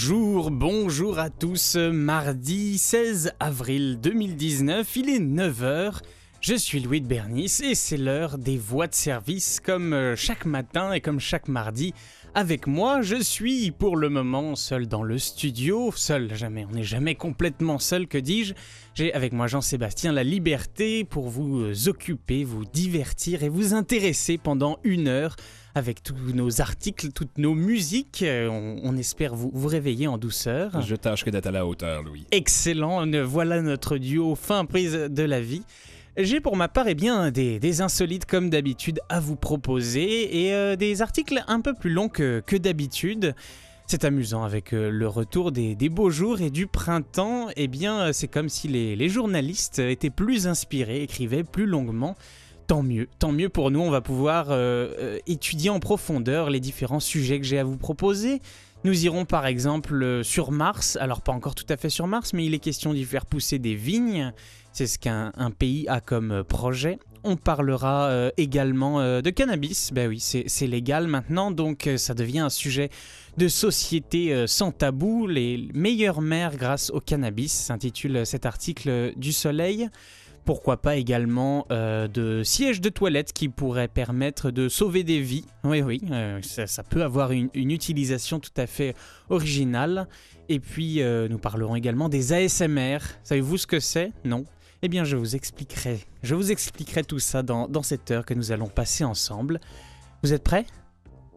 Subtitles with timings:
[0.00, 1.74] Bonjour, bonjour à tous.
[1.74, 6.02] Mardi 16 avril 2019, il est 9h.
[6.40, 10.46] Je suis Louis de Bernice et c'est l'heure des voix de service comme euh, chaque
[10.46, 11.94] matin et comme chaque mardi.
[12.32, 16.84] Avec moi, je suis pour le moment seul dans le studio, seul jamais, on n'est
[16.84, 18.54] jamais complètement seul, que dis-je.
[18.94, 24.38] J'ai avec moi Jean-Sébastien la liberté pour vous euh, occuper, vous divertir et vous intéresser
[24.38, 25.34] pendant une heure
[25.74, 28.22] avec tous nos articles, toutes nos musiques.
[28.22, 30.80] Euh, on, espère vous, vous réveiller en douceur.
[30.82, 32.26] Je tâcherai d'être à la hauteur, Louis.
[32.30, 35.62] Excellent, voilà notre duo fin prise de la vie.
[36.20, 40.74] J'ai pour ma part eh bien, des, insolites comme d'habitude à vous proposer et euh,
[40.74, 43.36] des articles un peu plus longs que, d'habitude.
[43.86, 47.50] C'est amusant avec euh, le retour des, beaux jours et du printemps.
[47.54, 52.16] Eh bien, c'est comme si les, journalistes étaient plus inspirés, écrivaient plus longuement.
[52.68, 57.00] Tant mieux, tant mieux pour nous, on va pouvoir euh, étudier en profondeur les différents
[57.00, 58.40] sujets que j'ai à vous proposer.
[58.84, 62.46] Nous irons par exemple sur Mars, alors pas encore tout à fait sur Mars, mais
[62.46, 64.32] il est question d'y faire pousser des vignes.
[64.72, 66.98] C'est ce qu'un pays a comme projet.
[67.24, 69.90] On parlera euh, également euh, de cannabis.
[69.92, 72.90] Ben oui, c'est légal maintenant, donc euh, ça devient un sujet
[73.36, 75.26] de société sans tabou.
[75.26, 79.88] Les meilleures mères grâce au cannabis, s'intitule cet article du Soleil.
[80.48, 85.44] Pourquoi pas également de sièges de toilette qui pourraient permettre de sauver des vies.
[85.62, 86.00] Oui, oui,
[86.40, 88.94] ça, peut avoir une, utilisation tout à fait
[89.28, 90.08] originale.
[90.48, 92.96] Et puis, nous parlerons également des ASMR.
[93.24, 94.10] Savez-vous ce que c'est?
[94.24, 94.46] Non?
[94.80, 96.00] Eh bien, je vous expliquerai.
[96.22, 99.60] Je vous expliquerai tout ça dans, dans cette heure que nous allons passer ensemble.
[100.22, 100.64] Vous êtes prêts?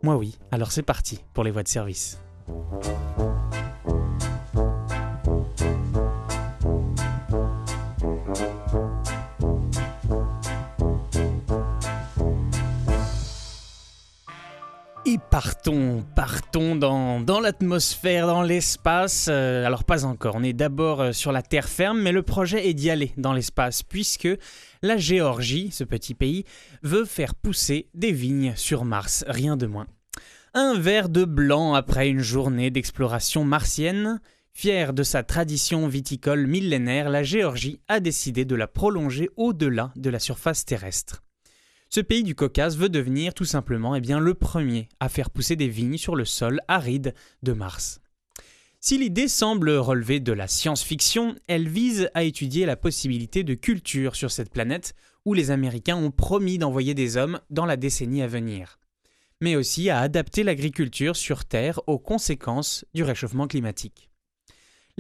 [0.03, 0.38] Moi oui.
[0.52, 2.18] Alors c'est parti pour les voies de service.
[15.18, 19.28] Partons, partons dans, dans l'atmosphère, dans l'espace.
[19.30, 22.70] Euh, alors pas encore, on est d'abord euh, sur la terre ferme, mais le projet
[22.70, 24.30] est d'y aller dans l'espace, puisque
[24.82, 26.46] la Géorgie, ce petit pays,
[26.84, 29.88] veut faire pousser des vignes sur Mars, rien de moins.
[30.54, 34.22] Un verre de blanc après une journée d'exploration martienne.
[34.54, 40.10] Fière de sa tradition viticole millénaire, la Géorgie a décidé de la prolonger au-delà de
[40.10, 41.24] la surface terrestre.
[41.94, 45.57] Ce pays du Caucase veut devenir tout simplement eh bien, le premier à faire pousser
[45.57, 47.13] des vignes sur le sol aride
[47.44, 48.00] de Mars.
[48.79, 54.16] Si l'idée semble relever de la science-fiction, elle vise à étudier la possibilité de culture
[54.16, 58.28] sur cette planète où les Américains ont promis d'envoyer des hommes dans la décennie à
[58.28, 58.80] venir,
[59.41, 64.11] mais aussi à adapter l'agriculture sur Terre aux conséquences du réchauffement climatique.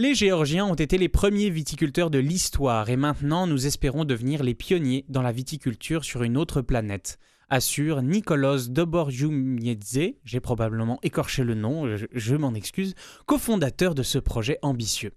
[0.01, 4.55] Les Géorgiens ont été les premiers viticulteurs de l'histoire et maintenant nous espérons devenir les
[4.55, 7.19] pionniers dans la viticulture sur une autre planète,
[7.49, 12.95] assure Nicolas Doborjumiedze, j'ai probablement écorché le nom, je, m'en excuse,
[13.27, 15.11] cofondateur de ce projet ambitieux.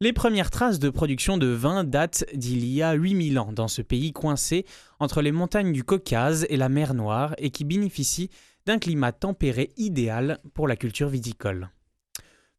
[0.00, 3.82] Les premières traces de production de vin datent d'il y a 8000 ans dans ce
[3.82, 4.64] pays coincé
[5.00, 8.30] entre les montagnes du Caucase et la mer Noire et qui bénéficie
[8.64, 11.72] d'un climat tempéré idéal pour la culture viticole.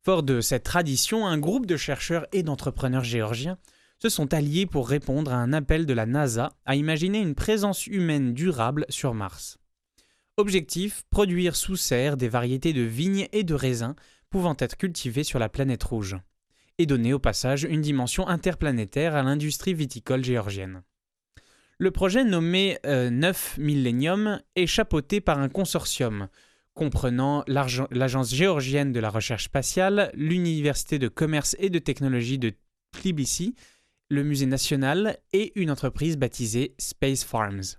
[0.01, 3.57] Fort de cette tradition, un groupe de chercheurs et d'entrepreneurs géorgiens
[4.01, 7.85] se sont alliés pour répondre à un appel de la NASA à imaginer une présence
[7.85, 9.59] humaine durable sur Mars.
[10.37, 13.95] Objectif produire sous serre des variétés de vignes et de raisins
[14.29, 16.15] pouvant être cultivées sur la planète rouge,
[16.77, 20.81] et donner au passage une dimension interplanétaire à l'industrie viticole géorgienne.
[21.77, 26.29] Le projet nommé 9 euh, Millennium est chapeauté par un consortium
[26.79, 32.53] comprenant l'Agence géorgienne de la recherche spatiale, l'Université de commerce et de technologie de
[32.93, 33.53] Tbilisi,
[34.07, 37.75] le Musée national et une entreprise baptisée Space Farms.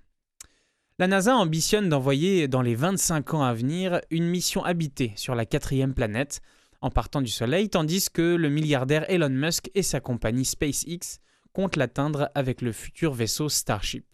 [0.99, 5.47] La NASA ambitionne d'envoyer dans les 25 ans à venir une mission habitée sur la
[5.47, 6.43] quatrième planète,
[6.83, 11.21] en partant du Soleil, tandis que le milliardaire Elon Musk et sa compagnie SpaceX
[11.55, 14.05] comptent l'atteindre avec le futur vaisseau Starship.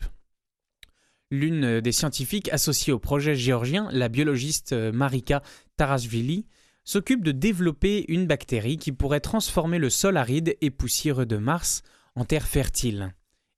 [1.31, 5.43] L'une des scientifiques associées au projet géorgien, la biologiste euh, Marika
[5.77, 6.47] Tarasvili,
[6.85, 11.83] s'occupe de développer une bactérie qui pourrait transformer le sol aride et poussiéreux de Mars
[12.15, 13.13] en terre fertile,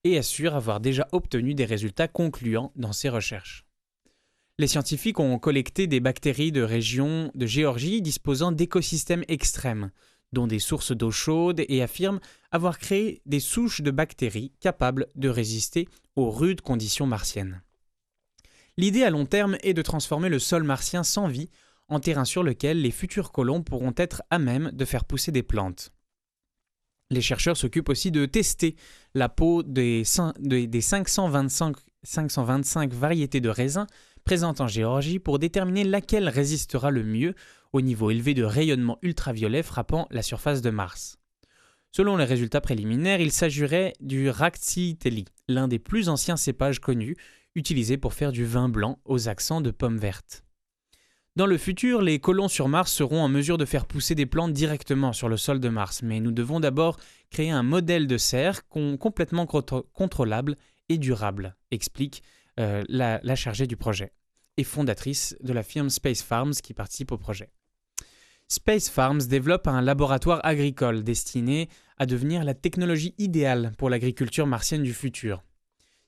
[0.05, 3.67] et assure avoir déjà obtenu des résultats concluants dans ses recherches.
[4.59, 9.91] Les scientifiques ont collecté des bactéries de régions de Géorgie disposant d'écosystèmes extrêmes,
[10.33, 12.21] dont des sources d'eau chaude, et affirment
[12.51, 17.63] avoir créé des souches de bactéries capables de résister aux rudes conditions martiennes.
[18.77, 21.51] L'idée à long terme est de transformer le sol martien sans vie
[21.89, 25.43] en terrain sur lequel les futurs colons pourront être à même de faire pousser des
[25.43, 25.91] plantes.
[27.11, 28.77] Les chercheurs s'occupent aussi de tester
[29.15, 33.87] la peau des, 525, 525 variétés de raisins
[34.25, 37.35] présentes en Géorgie pour déterminer laquelle résistera le mieux
[37.73, 41.19] au niveau élevé de rayonnement ultraviolet frappant la surface de Mars.
[41.91, 47.17] Selon les résultats préliminaires, il s'agirait du Raxiteli, l'un des plus anciens cépages connus,
[47.55, 50.44] utilisé pour faire du vin blanc aux accents de pommes vertes.
[51.35, 54.53] Dans le futur, les colons sur Mars seront en mesure de faire pousser des plantes
[54.53, 56.99] directement sur le sol de Mars, mais nous devons d'abord
[57.31, 60.56] créer un modèle de serre complètement contrôlable
[60.88, 62.23] et durable, explique
[62.59, 64.12] euh, la chargée du projet
[64.59, 67.50] et fondatrice de la firme Space Farms qui participe au projet.
[68.50, 71.69] Space Farms développe un laboratoire agricole destiné
[71.99, 75.45] à devenir la technologie idéale pour l'agriculture martienne du futur.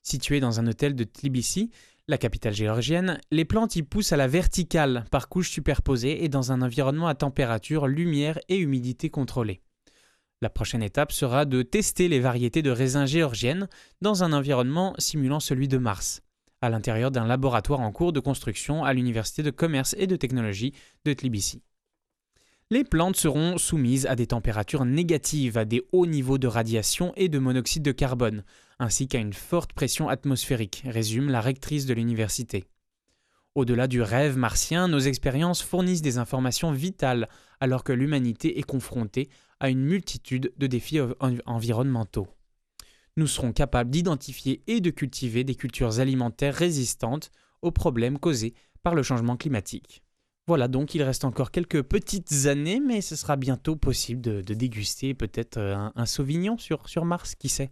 [0.02, 1.70] Situé dans un hôtel de Tbilisi,
[2.08, 6.50] la capitale géorgienne, les plantes y poussent à la verticale par couches superposées et dans
[6.50, 9.60] un environnement à température, lumière et humidité contrôlée.
[10.40, 13.68] La prochaine étape sera de tester les variétés de raisins géorgiennes
[14.00, 16.22] dans un environnement simulant celui de Mars,
[16.62, 20.72] à l'intérieur d'un laboratoire en cours de construction à l'Université de commerce et de technologie
[21.04, 21.60] de Tbilisi.
[22.72, 27.28] Les plantes seront soumises à des températures négatives, à des hauts niveaux de radiation et
[27.28, 28.44] de monoxyde de carbone,
[28.78, 32.66] ainsi qu'à une forte pression atmosphérique, résume la rectrice de l'université.
[33.56, 37.28] Au-delà du rêve martien, nos expériences fournissent des informations vitales
[37.58, 41.00] alors que l'humanité est confrontée à une multitude de défis
[41.46, 42.28] environnementaux.
[43.16, 47.32] Nous serons capables d'identifier et de cultiver des cultures alimentaires résistantes
[47.62, 50.04] aux problèmes causés par le changement climatique.
[50.50, 55.14] Voilà, donc il reste encore quelques petites années, mais ce sera bientôt possible de, déguster
[55.14, 57.70] peut-être euh, un, Sauvignon sur, sur Mars, qui sait.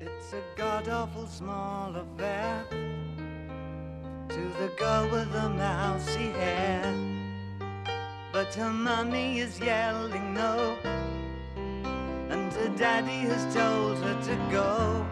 [0.00, 2.64] It's a god awful small affair
[4.30, 6.94] To the girl with the mousy hair.
[8.32, 10.78] But her mommy is yelling no
[12.30, 15.04] And her daddy has told her to go.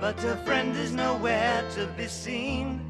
[0.00, 2.89] But her friend is nowhere to be seen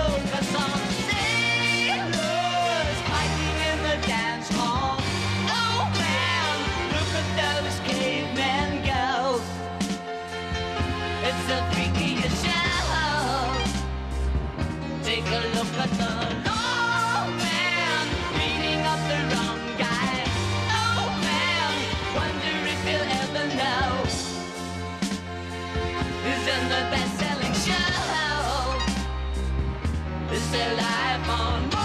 [30.53, 31.80] i'm on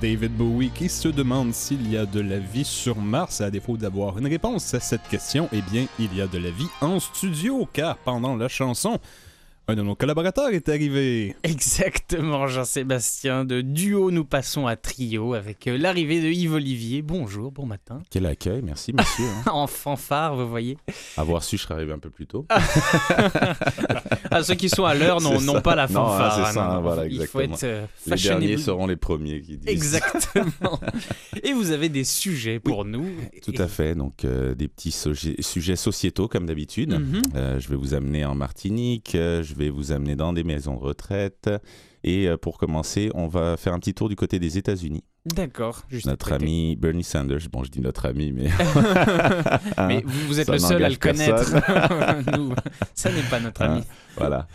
[0.00, 3.40] David Bowie, qui se demande s'il y a de la vie sur Mars.
[3.40, 6.50] À défaut d'avoir une réponse à cette question, eh bien, il y a de la
[6.50, 8.98] vie en studio, car pendant la chanson,
[9.72, 11.34] un de nos collaborateurs est arrivé.
[11.42, 13.46] Exactement, Jean-Sébastien.
[13.46, 17.00] De duo, nous passons à trio avec euh, l'arrivée de Yves Olivier.
[17.00, 18.02] Bonjour, bon matin.
[18.10, 19.24] Quel accueil, merci monsieur.
[19.24, 19.50] Hein.
[19.52, 20.76] en fanfare, vous voyez.
[21.16, 22.46] Avoir su, je serais arrivé un peu plus tôt.
[24.30, 26.38] ah, ceux qui sont à l'heure n'ont pas la fanfare.
[26.38, 27.42] Non, c'est ça, non, voilà, exactement.
[27.42, 29.68] Il faut être euh, Les derniers seront les premiers qui disent.
[29.68, 30.80] Exactement.
[31.42, 33.08] Et vous avez des sujets pour oui, nous.
[33.42, 36.92] Tout à fait, donc euh, des petits sujets, sociétaux comme d'habitude.
[36.92, 37.22] Mhm.
[37.34, 40.80] Euh, je vais vous amener en Martinique, je vais vous amener dans des maisons de
[40.80, 41.50] retraite.
[42.04, 45.04] Et euh, pour commencer, on va faire un petit tour du côté des États-Unis.
[45.24, 45.84] D'accord.
[46.04, 48.48] Notre ami Bernie Sanders, bon je dis notre ami, mais
[49.78, 51.54] Mais vous, vous êtes Ça le seul à le connaître.
[52.36, 52.52] Nous,
[52.94, 53.80] ça n'est pas notre ami.
[53.80, 53.84] Hein,
[54.16, 54.48] voilà.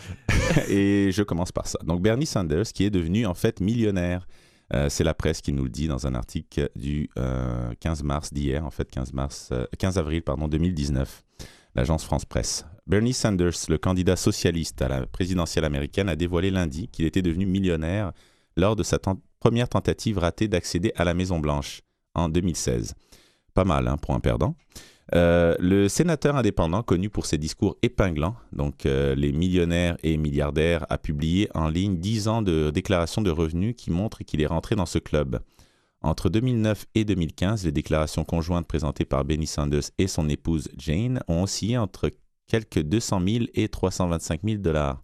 [0.68, 1.80] Et je commence par ça.
[1.86, 4.28] Donc Bernie Sanders, qui est devenu en fait millionnaire.
[4.74, 8.34] Euh, c'est la presse qui nous le dit dans un article du euh, 15 mars
[8.34, 11.24] d'hier, en fait 15 mars, euh, 15 avril pardon 2019,
[11.76, 12.66] l'agence France Presse.
[12.88, 17.46] Bernie Sanders, le candidat socialiste à la présidentielle américaine, a dévoilé lundi qu'il était devenu
[17.46, 18.14] millionnaire
[18.56, 18.98] lors de sa
[19.42, 21.82] première tentative ratée d'accéder à la Maison Blanche
[22.16, 22.96] en 2016.
[23.54, 24.56] Pas mal hein, pour un perdant.
[25.16, 30.86] Euh, le sénateur indépendant, connu pour ses discours épinglants, donc euh, les millionnaires et milliardaires,
[30.90, 34.76] a publié en ligne 10 ans de déclarations de revenus qui montrent qu'il est rentré
[34.76, 35.42] dans ce club.
[36.02, 41.22] Entre 2009 et 2015, les déclarations conjointes présentées par Bernie Sanders et son épouse Jane
[41.28, 42.12] ont oscillé entre
[42.48, 45.02] quelques 200 000 et 325 000 dollars.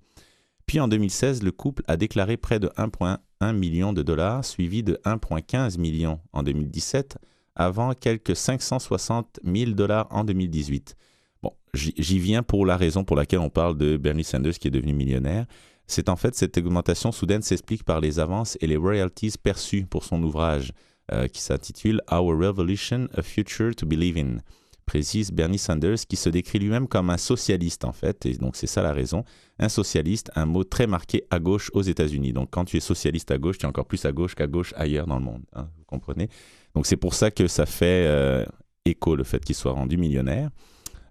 [0.66, 5.00] Puis en 2016, le couple a déclaré près de 1,1 million de dollars, suivi de
[5.06, 7.18] 1,15 million en 2017,
[7.56, 10.96] avant quelques 560 000 dollars en 2018.
[11.44, 14.70] Bon, j'y j'y viens pour la raison pour laquelle on parle de Bernie Sanders qui
[14.70, 15.46] est devenu millionnaire.
[15.86, 20.06] C'est en fait cette augmentation soudaine s'explique par les avances et les royalties perçues pour
[20.06, 20.72] son ouvrage
[21.12, 24.38] euh, qui s'intitule Our Revolution, a Future to Believe in,
[24.84, 28.68] précise Bernie Sanders qui se décrit lui-même comme un socialiste en fait, et donc c'est
[28.68, 29.24] ça la raison.
[29.60, 32.34] Un socialiste, un mot très marqué à gauche aux États-Unis.
[32.34, 34.74] Donc quand tu es socialiste à gauche, tu es encore plus à gauche qu'à gauche
[34.76, 35.44] ailleurs dans le monde.
[35.54, 36.30] hein, vous comprenez?
[36.76, 38.46] Donc c'est pour ça que ça fait euh,
[38.86, 40.50] écho le fait qu'il soit rendu millionnaire.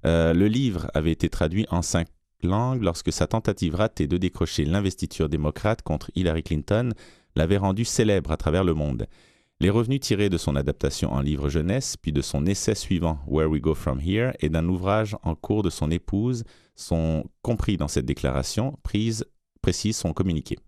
[0.04, 2.08] Euh, le livre avait été traduit en cinq
[2.42, 6.90] langues lorsque sa tentative ratée de décrocher l'investiture démocrate contre Hillary Clinton
[7.36, 9.06] l'avait rendu célèbre à travers le monde.
[9.62, 13.48] Les revenus tirés de son adaptation en livre jeunesse, puis de son essai suivant Where
[13.48, 16.42] We Go From Here et d'un ouvrage en cours de son épouse
[16.74, 19.24] sont compris dans cette déclaration, prise,
[19.60, 20.58] précise son communiqué.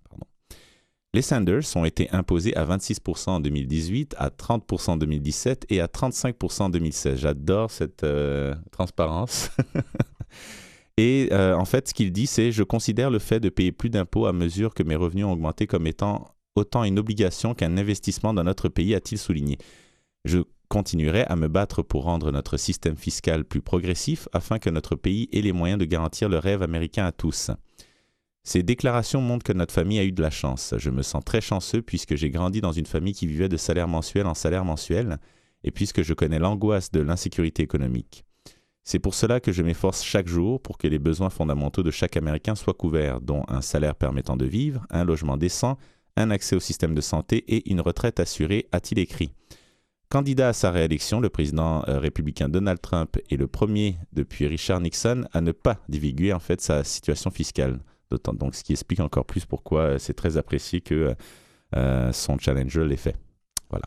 [1.12, 5.88] Les Sanders ont été imposés à 26% en 2018, à 30% en 2017 et à
[5.88, 7.18] 35% en 2016.
[7.18, 9.50] J'adore cette euh, transparence.
[10.98, 13.90] et euh, en fait, ce qu'il dit, c'est Je considère le fait de payer plus
[13.90, 18.34] d'impôts à mesure que mes revenus ont augmenté comme étant autant une obligation qu'un investissement
[18.34, 19.58] dans notre pays, a-t-il souligné.
[20.24, 24.96] Je continuerai à me battre pour rendre notre système fiscal plus progressif afin que notre
[24.96, 27.50] pays ait les moyens de garantir le rêve américain à tous.
[28.42, 30.74] Ces déclarations montrent que notre famille a eu de la chance.
[30.76, 33.88] Je me sens très chanceux puisque j'ai grandi dans une famille qui vivait de salaire
[33.88, 35.18] mensuel en salaire mensuel
[35.62, 38.24] et puisque je connais l'angoisse de l'insécurité économique.
[38.82, 42.18] C'est pour cela que je m'efforce chaque jour pour que les besoins fondamentaux de chaque
[42.18, 45.78] Américain soient couverts, dont un salaire permettant de vivre, un logement décent,
[46.16, 49.32] un accès au système de santé et une retraite assurée, a-t-il écrit.
[50.08, 54.80] Candidat à sa réélection, le président euh, républicain Donald Trump est le premier depuis Richard
[54.80, 57.80] Nixon à ne pas divulguer en fait sa situation fiscale.
[58.10, 61.16] D'autant donc ce qui explique encore plus pourquoi euh, c'est très apprécié que
[61.74, 63.16] euh, son challenger l'ait fait.
[63.70, 63.86] Voilà.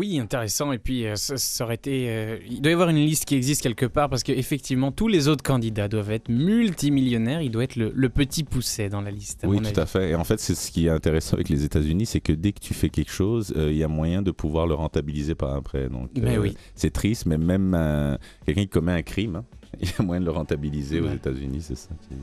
[0.00, 0.72] Oui, intéressant.
[0.72, 2.06] Et puis, euh, ça, ça aurait été.
[2.08, 5.28] euh, il doit y avoir une liste qui existe quelque part parce qu'effectivement, tous les
[5.28, 7.42] autres candidats doivent être multimillionnaires.
[7.42, 9.44] Il doit être le, le petit pousset dans la liste.
[9.44, 9.80] à Oui, mon tout avis.
[9.80, 10.10] à fait.
[10.10, 12.60] Et en fait, c'est ce qui est intéressant avec les États-Unis, c'est que dès que
[12.60, 15.90] tu fais quelque chose, euh, il y a moyen de pouvoir le rentabiliser par après.
[15.90, 16.54] Donc, oui.
[16.74, 19.44] c'est triste, mais même quelqu'un qui commet un crime, hein,
[19.82, 21.08] il y a moyen de le rentabiliser aux.
[21.12, 21.90] États-Unis, c'est ça.
[22.08, 22.14] qui-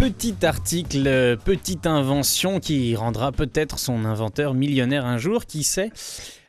[0.00, 5.90] Petit article, petite invention qui rendra peut-être son inventeur millionnaire un jour, qui sait.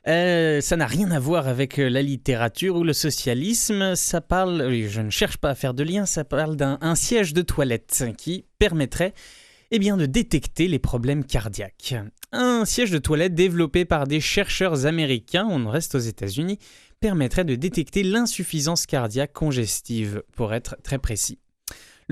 [0.08, 3.94] Euh, ça n'a rien à voir avec la littérature ou le socialisme.
[3.96, 7.34] Ça parle, je ne cherche pas à faire de lien, ça parle d'un un siège
[7.34, 9.14] de toilette qui permettrait
[9.72, 11.96] eh bien, de détecter les problèmes cardiaques.
[12.32, 16.58] Un siège de toilette développé par des chercheurs américains, on reste aux États-Unis,
[17.02, 21.41] permettrait de détecter l'insuffisance cardiaque congestive, pour être très précis.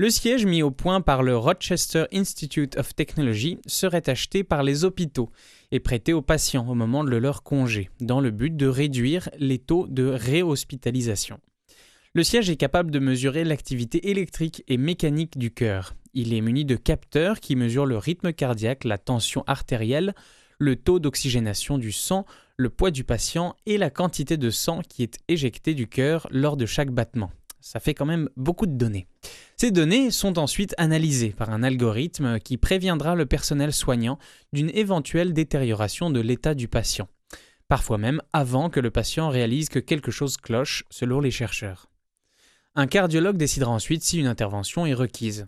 [0.00, 4.86] Le siège mis au point par le Rochester Institute of Technology serait acheté par les
[4.86, 5.30] hôpitaux
[5.72, 9.58] et prêté aux patients au moment de leur congé, dans le but de réduire les
[9.58, 11.38] taux de réhospitalisation.
[12.14, 15.94] Le siège est capable de mesurer l'activité électrique et mécanique du cœur.
[16.14, 20.14] Il est muni de capteurs qui mesurent le rythme cardiaque, la tension artérielle,
[20.58, 22.24] le taux d'oxygénation du sang,
[22.56, 26.56] le poids du patient et la quantité de sang qui est éjectée du cœur lors
[26.56, 27.30] de chaque battement.
[27.60, 29.06] Ça fait quand même beaucoup de données.
[29.60, 34.18] Ces données sont ensuite analysées par un algorithme qui préviendra le personnel soignant
[34.54, 37.08] d'une éventuelle détérioration de l'état du patient,
[37.68, 41.90] parfois même avant que le patient réalise que quelque chose cloche, selon les chercheurs.
[42.74, 45.46] Un cardiologue décidera ensuite si une intervention est requise.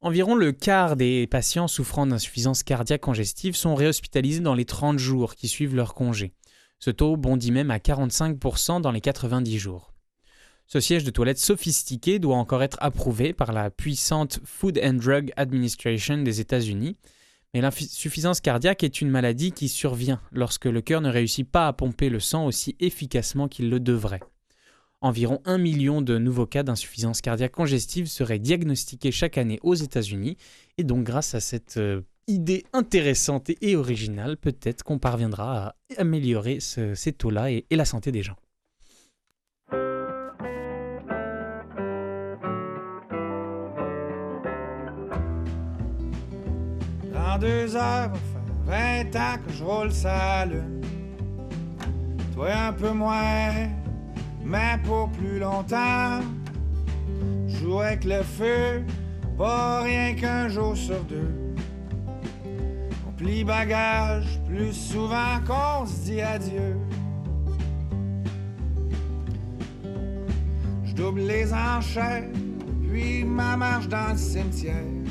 [0.00, 5.34] Environ le quart des patients souffrant d'insuffisance cardiaque congestive sont réhospitalisés dans les 30 jours
[5.34, 6.34] qui suivent leur congé.
[6.78, 9.93] Ce taux bondit même à 45% dans les 90 jours.
[10.74, 15.32] Ce siège de toilette sophistiqué doit encore être approuvé par la puissante Food and Drug
[15.36, 16.96] Administration des États-Unis,
[17.54, 21.72] mais l'insuffisance cardiaque est une maladie qui survient lorsque le cœur ne réussit pas à
[21.72, 24.18] pomper le sang aussi efficacement qu'il le devrait.
[25.00, 30.36] Environ un million de nouveaux cas d'insuffisance cardiaque congestive seraient diagnostiqués chaque année aux États-Unis,
[30.76, 36.58] et donc grâce à cette euh, idée intéressante et originale, peut-être qu'on parviendra à améliorer
[36.58, 38.34] ces taux-là et la santé des gens.
[47.34, 48.10] Dans deux heures,
[48.64, 50.82] va faire 20 ans que je roule sa lune.
[52.32, 53.70] Toi un peu moins,
[54.44, 56.20] mais pour plus longtemps.
[57.48, 58.84] Joue avec le feu,
[59.36, 61.56] pas rien qu'un jour sur deux.
[63.08, 66.76] On plie bagage plus souvent qu'on se dit adieu.
[70.84, 72.28] Je double les enchères
[72.88, 75.03] puis ma marche dans le cimetière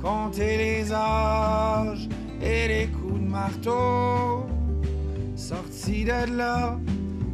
[0.00, 2.08] compter les âges
[2.40, 4.46] et les coups de marteau.
[5.34, 6.78] Sorti de là,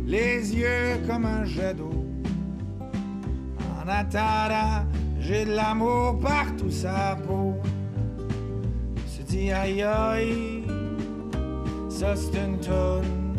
[0.07, 2.05] les yeux comme un jet d'eau.
[3.81, 4.87] En attendant,
[5.20, 7.55] j'ai de l'amour partout sa peau.
[9.07, 10.64] Se dit aïe aïe,
[11.88, 13.35] ça c'est une tonne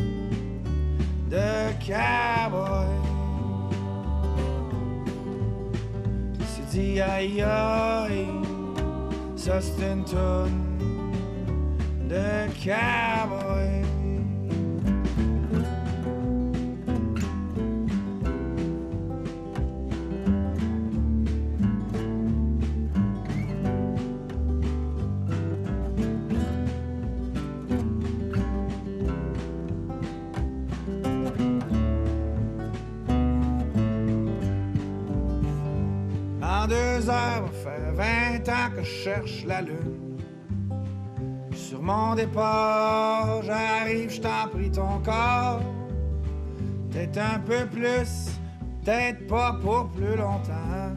[1.29, 2.87] de cowboy.
[6.45, 8.42] Se dit aïe aïe
[9.43, 10.05] ça c'est une
[12.07, 13.62] de cowboy.
[38.43, 40.17] Fait 20 ans que je cherche la lune.
[41.53, 45.61] Sur mon départ, j'arrive, je t'en prie ton corps.
[46.91, 48.31] Peut-être un peu plus,
[48.83, 50.93] peut-être pas pour plus longtemps.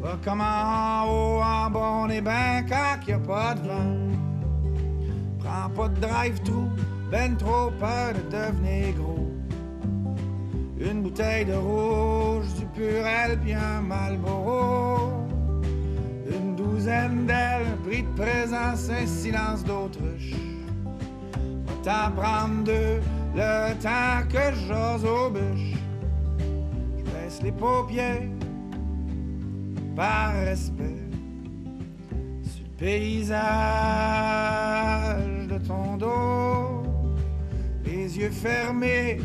[0.00, 3.96] Va comme en haut, en bas, on est ben quand y a pas de vent.
[5.40, 6.68] Prends pas de drive-through,
[7.10, 9.28] ben trop peur de devenir gros.
[10.78, 15.07] Une bouteille de rouge, du purel, bien Malboro.
[16.88, 20.32] Douzaine d'ailes, de présence, un silence d'autruche.
[21.84, 23.02] T'en prendre deux,
[23.34, 25.76] le temps que j'ose aux bûches.
[26.96, 28.22] Je baisse les paupières,
[29.94, 31.04] par respect.
[32.42, 33.36] Sur le paysage
[35.46, 36.84] de ton dos,
[37.84, 39.20] les yeux fermés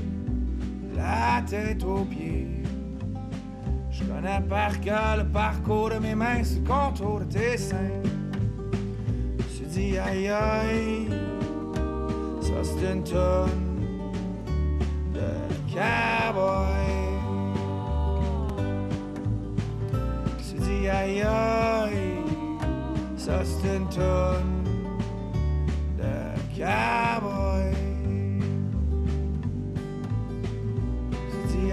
[0.97, 2.53] la tête aux pieds.
[4.13, 7.78] Je connais par cœur le parcours de mes mains sur le contour de tes seins.
[9.39, 11.08] Je me suis aïe aïe,
[12.41, 13.82] ça c'est une tonne
[15.13, 16.84] de cowboy.
[20.38, 22.17] Je me suis aïe aïe,
[23.17, 24.63] ça c'est une tonne
[25.97, 27.73] de cowboy.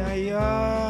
[0.02, 0.89] aïe aïe.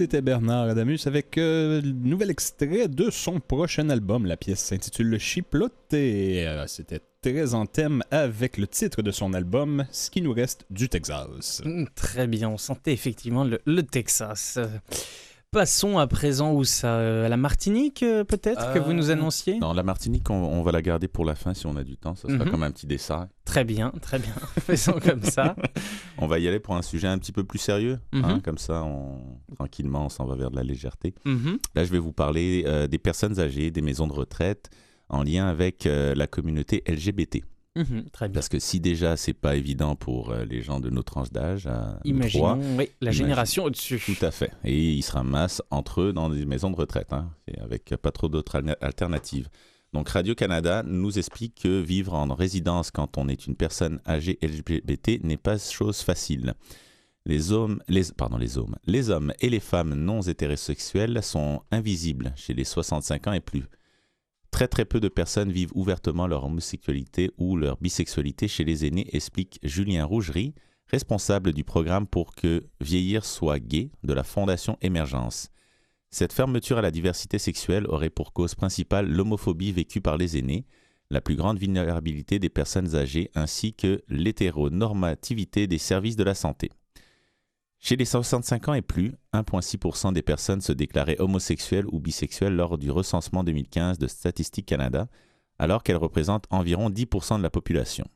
[0.00, 4.24] C'était Bernard Adamus avec euh, le nouvel extrait de son prochain album.
[4.24, 9.34] La pièce s'intitule Chiplote et euh, c'était très en thème avec le titre de son
[9.34, 11.60] album, Ce qui nous reste du Texas.
[11.66, 14.58] Mm, très bien, on sentait effectivement le, le Texas.
[15.50, 19.14] Passons à présent où ça euh, À la Martinique, euh, peut-être, que vous nous Euh,
[19.14, 19.58] annonciez?
[19.58, 21.96] Non, la Martinique, on, on va la garder pour la fin si on a du
[21.96, 22.14] temps.
[22.14, 22.50] Ça sera Mhm.
[22.50, 23.26] comme un petit dessert.
[23.44, 24.32] Très bien, très bien.
[24.60, 25.56] Faisons comme ça.
[26.18, 27.98] On va y aller pour un sujet un petit peu plus sérieux.
[28.12, 28.42] hein, Mhm.
[28.42, 29.18] comme ça, on,
[29.56, 31.14] tranquillement, on s'en va vers de la légèreté.
[31.24, 31.58] Mhm.
[31.74, 34.70] Là, je vais vous parler euh, des personnes âgées, des maisons de retraite,
[35.08, 37.42] en lien avec euh, la communauté LGBT.
[37.82, 38.34] Mhm, Très bien.
[38.34, 41.66] Parce que si déjà, c'est pas évident pour euh, les gens de notre tranche d'âge,
[42.04, 44.00] nous Imaginons oui, la Imagine- génération au-dessus.
[44.04, 44.50] Tout à fait.
[44.64, 48.10] Et ils se ramassent entre eux dans des maisons de retraite, hein, et avec pas
[48.12, 49.48] trop d'autres alternatives.
[49.92, 55.20] Donc Radio-Canada nous explique que vivre en résidence quand on est une personne âgée LGBT
[55.24, 56.54] n'est pas chose facile.
[57.26, 62.32] Les hommes, les, pardon, les hommes, les hommes et les femmes non hétérosexuels sont invisibles
[62.36, 63.64] chez les 65 ans et plus.
[64.50, 69.08] Très très peu de personnes vivent ouvertement leur homosexualité ou leur bisexualité chez les aînés,
[69.14, 70.54] explique Julien Rougerie,
[70.88, 75.50] responsable du programme pour que vieillir soit gay de la Fondation Émergence.
[76.10, 80.66] Cette fermeture à la diversité sexuelle aurait pour cause principale l'homophobie vécue par les aînés,
[81.10, 86.70] la plus grande vulnérabilité des personnes âgées ainsi que l'hétéronormativité des services de la santé.
[87.82, 92.76] Chez les 65 ans et plus, 1,6% des personnes se déclaraient homosexuelles ou bisexuelles lors
[92.76, 95.08] du recensement 2015 de Statistique Canada,
[95.58, 98.06] alors qu'elles représentent environ 10% de la population.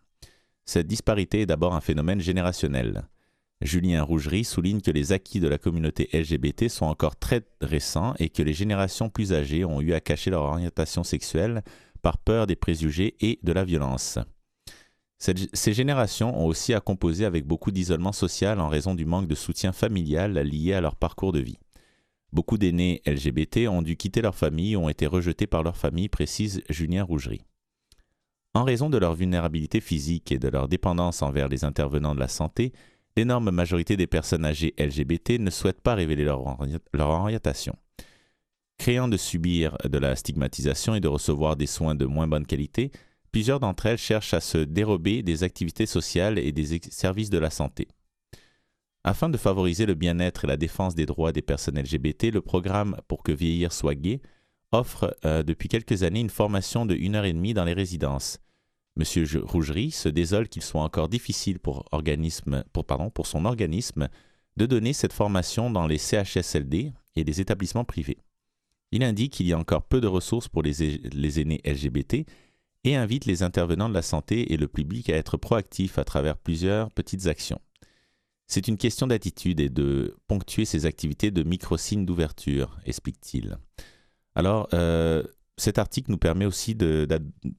[0.67, 3.09] Cette disparité est d'abord un phénomène générationnel.
[3.63, 8.29] Julien Rougerie souligne que les acquis de la communauté LGBT sont encore très récents et
[8.29, 11.63] que les générations plus âgées ont eu à cacher leur orientation sexuelle
[12.03, 14.19] par peur des préjugés et de la violence.
[15.19, 19.35] Ces générations ont aussi à composer avec beaucoup d'isolement social en raison du manque de
[19.35, 21.59] soutien familial lié à leur parcours de vie.
[22.33, 26.09] Beaucoup d'aînés LGBT ont dû quitter leur famille ou ont été rejetés par leur famille,
[26.09, 27.45] précise Julien Rougerie.
[28.55, 32.29] En raison de leur vulnérabilité physique et de leur dépendance envers les intervenants de la
[32.29, 32.73] santé,
[33.17, 36.59] l'énorme majorité des personnes âgées LGBT ne souhaitent pas révéler leur,
[36.93, 37.77] leur orientation.
[38.79, 42.91] Créant de subir de la stigmatisation et de recevoir des soins de moins bonne qualité,
[43.35, 47.51] plusieurs d'entre elles cherchent à se dérober des activités sociales et des services de la
[47.51, 47.89] santé.
[49.03, 52.97] Afin de favoriser le bien-être et la défense des droits des personnes LGBT, le programme
[53.09, 54.23] Pour que vieillir soit gay
[54.71, 58.39] offre euh, depuis quelques années une formation de 1 heure et demie dans les résidences.
[58.95, 64.09] Monsieur Rougerie se désole qu'il soit encore difficile pour, pour, son organisme
[64.57, 68.19] de donner cette formation dans les CHSLD et les établissements privés.
[68.93, 72.27] Il indique qu'il y a encore peu de ressources pour les aînés LGBT
[72.85, 76.37] et invite les intervenants de la santé et le public à être proactifs à travers
[76.37, 77.61] plusieurs petites actions.
[78.47, 83.57] C'est une question d'attitude et de ponctuer ces activités de micro-signes d'ouverture, explique-t-il.
[84.35, 85.23] Alors, euh,
[85.57, 87.07] cet article nous permet aussi de,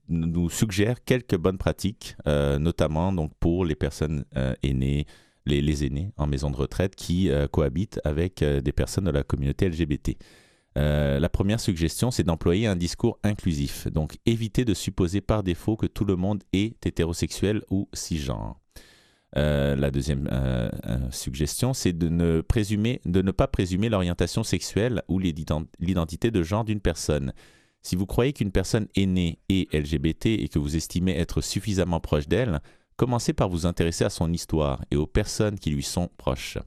[0.09, 5.07] nous suggère quelques bonnes pratiques, euh, notamment donc pour les personnes euh, aînées,
[5.47, 10.17] les, aînés en maison de retraite qui cohabitent avec des personnes de la communauté LGBT.
[10.77, 13.87] Euh, la première suggestion, c'est d'employer un discours inclusif.
[13.87, 18.59] Donc, éviter de supposer par défaut que tout le monde est hétérosexuel ou cisgenre.
[19.37, 20.69] Euh, la deuxième euh,
[21.11, 26.63] suggestion, c'est de ne, de ne pas présumer l'orientation sexuelle ou l'ident- l'identité de genre
[26.63, 27.33] d'une personne.
[27.81, 31.99] Si vous croyez qu'une personne est née et LGBT et que vous estimez être suffisamment
[31.99, 32.61] proche d'elle,
[32.95, 36.57] commencez par vous intéresser à son histoire et aux personnes qui lui sont proches.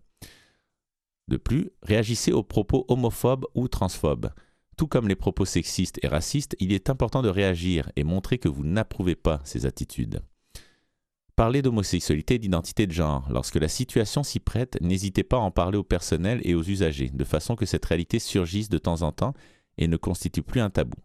[1.29, 4.31] De plus, réagissez aux propos homophobes ou transphobes.
[4.77, 8.49] Tout comme les propos sexistes et racistes, il est important de réagir et montrer que
[8.49, 10.21] vous n'approuvez pas ces attitudes.
[11.37, 13.29] Parlez d'homosexualité et d'identité de genre.
[13.31, 17.11] Lorsque la situation s'y prête, n'hésitez pas à en parler au personnel et aux usagers,
[17.11, 19.35] de façon que cette réalité surgisse de temps en temps
[19.77, 20.97] et ne constitue plus un tabou.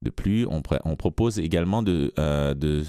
[0.00, 2.84] De plus, on, pr- on propose également de, euh,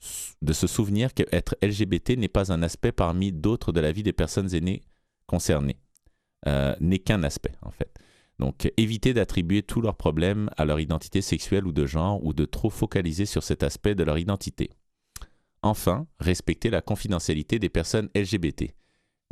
[0.00, 4.52] se souvenir qu'être LGBT n'est pas un aspect parmi d'autres de la vie des personnes
[4.52, 4.82] aînées
[5.26, 5.78] concernées.
[6.46, 7.92] Euh, n'est qu'un aspect, en fait.
[8.38, 12.44] Donc, évitez d'attribuer tous leurs problèmes à leur identité sexuelle ou de genre ou de
[12.44, 14.70] trop focaliser sur cet aspect de leur identité.
[15.62, 18.74] Enfin, respectez la confidentialité des personnes LGBT.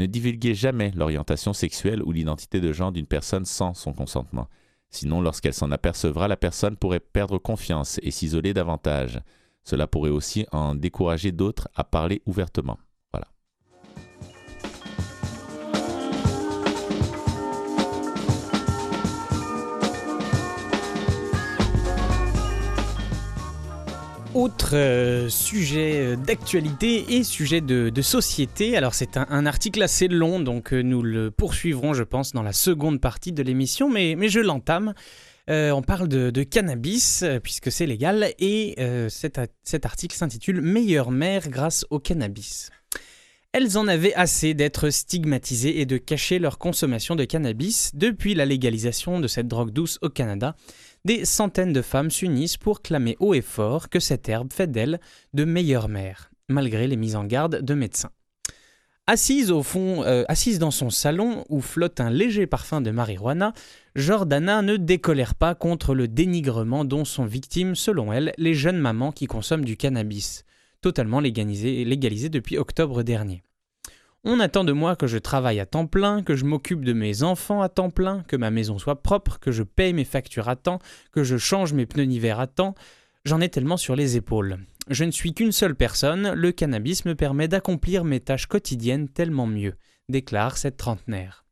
[0.01, 4.49] Ne divulguez jamais l'orientation sexuelle ou l'identité de genre d'une personne sans son consentement.
[4.91, 9.21] Sinon, lorsqu'elle s'en apercevra, la personne pourrait perdre confiance et s'isoler davantage.
[9.63, 12.79] Cela pourrait aussi en décourager d'autres à parler ouvertement.
[24.45, 28.77] Autre euh, sujet euh, d'actualité et sujet de, société.
[28.77, 32.53] Alors c'est un, article assez long, donc euh, nous le poursuivrons, je pense, dans la
[32.53, 34.93] seconde partie de l'émission, mais, je l'entame.
[35.49, 38.77] On parle de, cannabis, puisque c'est légal, et
[39.09, 42.71] cet, cet article s'intitule Meilleure mère grâce au cannabis.
[43.53, 47.93] Elles en avaient assez d'être stigmatisées et de cacher leur consommation de cannabis.
[47.95, 50.57] Depuis la légalisation de cette drogue douce au Canada,
[51.05, 55.01] des centaines de femmes s'unissent pour clamer haut et fort que cette herbe fait d'elles
[55.33, 58.11] de meilleures mères, malgré les mises en garde de médecins.
[59.07, 63.53] Assise au fond, euh, assise dans son salon où flotte un léger parfum de marijuana,
[63.95, 69.13] Jordana ne décolère pas contre le dénigrement dont sont victimes, selon elle, les jeunes mamans
[69.13, 70.45] qui consomment du cannabis
[70.85, 73.43] totalement légalisé, légalisé depuis octobre dernier.
[74.27, 77.23] On attend de moi que je travaille à temps plein, que je m'occupe de mes
[77.23, 80.57] enfants à temps plein, que ma maison soit propre, que je paye mes factures à
[80.57, 80.79] temps,
[81.13, 82.75] que je change mes pneus d'hiver à temps.
[83.27, 84.61] J'en ai tellement sur les épaules.
[84.89, 89.47] Je ne suis qu'une seule personne, le cannabis me permet d'accomplir mes tâches quotidiennes tellement
[89.47, 89.75] mieux,
[90.09, 91.45] déclare cette trentenaire.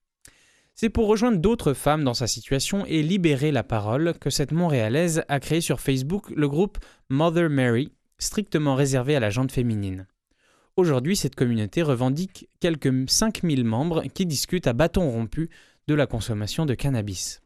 [0.74, 5.24] C'est pour rejoindre d'autres femmes dans sa situation et libérer la parole que cette Montréalaise
[5.28, 6.78] a créé sur Facebook le groupe
[7.10, 10.06] Mother Mary, strictement réservé à la jante féminine.
[10.76, 15.50] Aujourd'hui, cette communauté revendique quelques 5000 membres qui discutent à bâton rompu
[15.86, 17.42] de la consommation de cannabis.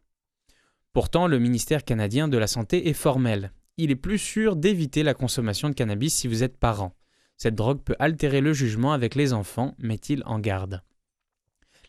[0.93, 3.53] Pourtant, le ministère canadien de la Santé est formel.
[3.79, 6.95] Il est plus sûr d'éviter la consommation de cannabis si vous êtes parent.
[7.37, 10.83] Cette drogue peut altérer le jugement avec les enfants, met-il en garde.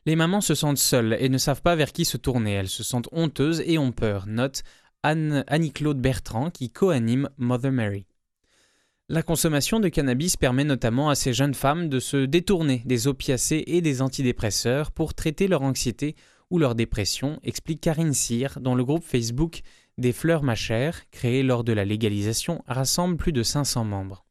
[0.08, 2.54] Les mamans se sentent seules et ne savent pas vers qui se tourner.
[2.54, 4.64] Elles se sentent honteuses et ont peur, note
[5.04, 8.08] Annie-Claude Bertrand qui co-anime Mother Mary.
[9.10, 13.64] La consommation de cannabis permet notamment à ces jeunes femmes de se détourner des opiacés
[13.66, 16.18] et des antidépresseurs pour traiter leur anxiété
[16.50, 19.62] ou leur dépression, explique Karine Cyr, dont le groupe Facebook
[19.98, 24.26] Des Fleurs Machères, créé lors de la légalisation, rassemble plus de 500 membres.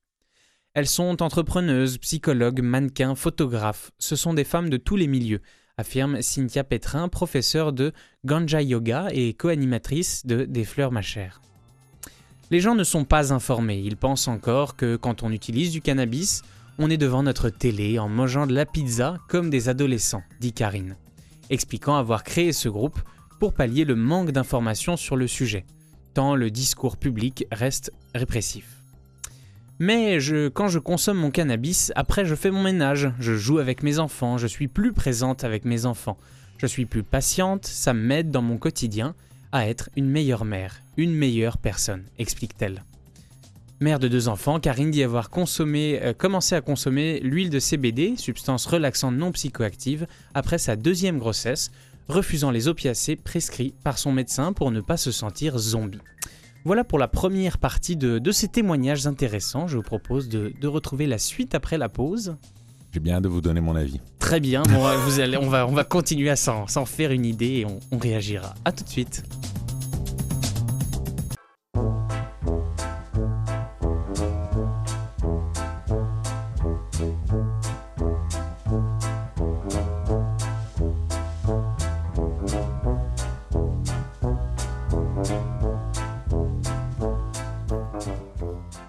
[0.75, 3.93] Elles sont entrepreneuses, psychologues, mannequins, photographes.
[3.99, 5.41] Ce sont des femmes de tous les milieux,
[5.79, 7.93] affirme Cynthia Pétrin, professeure de
[8.27, 11.41] Ganja Yoga et co-animatrice de Des Fleurs Machères.
[12.53, 16.43] Les gens ne sont pas informés, ils pensent encore que quand on utilise du cannabis,
[16.79, 20.95] on est devant notre télé en mangeant de la pizza comme des adolescents, dit Karine,
[21.51, 23.01] expliquant avoir créé ce groupe
[23.41, 25.65] pour pallier le manque d'informations sur le sujet,
[26.15, 28.77] tant le discours public reste répressif.
[29.81, 30.19] Mais
[30.55, 34.39] quand je consomme mon cannabis, après je fais mon ménage, je joue avec mes enfants,
[34.39, 36.17] je suis plus présente avec mes enfants,
[36.59, 39.17] je suis plus patiente, ça m'aide dans mon quotidien,
[39.53, 42.83] à être une meilleure mère, une meilleure personne, explique-t-elle.
[43.79, 48.65] Mère de deux enfants, Karine dit avoir euh, commencé à consommer l'huile de CBD, substance
[48.65, 51.71] relaxante non psychoactive, après sa deuxième grossesse,
[52.09, 56.01] refusant les opiacés prescrits par son médecin pour ne pas se sentir zombie.
[56.65, 59.69] Voilà pour la première partie de, ces témoignages intéressants.
[59.69, 62.37] Je vous propose de, retrouver la suite après la pause.
[62.97, 64.01] J'ai bien de vous donner mon avis.
[64.19, 64.63] Très bien,
[65.05, 67.99] vous allez, on, va, on va continuer à s'en faire une idée et on, on
[67.99, 68.55] réagira.
[68.65, 69.23] A tout de suite.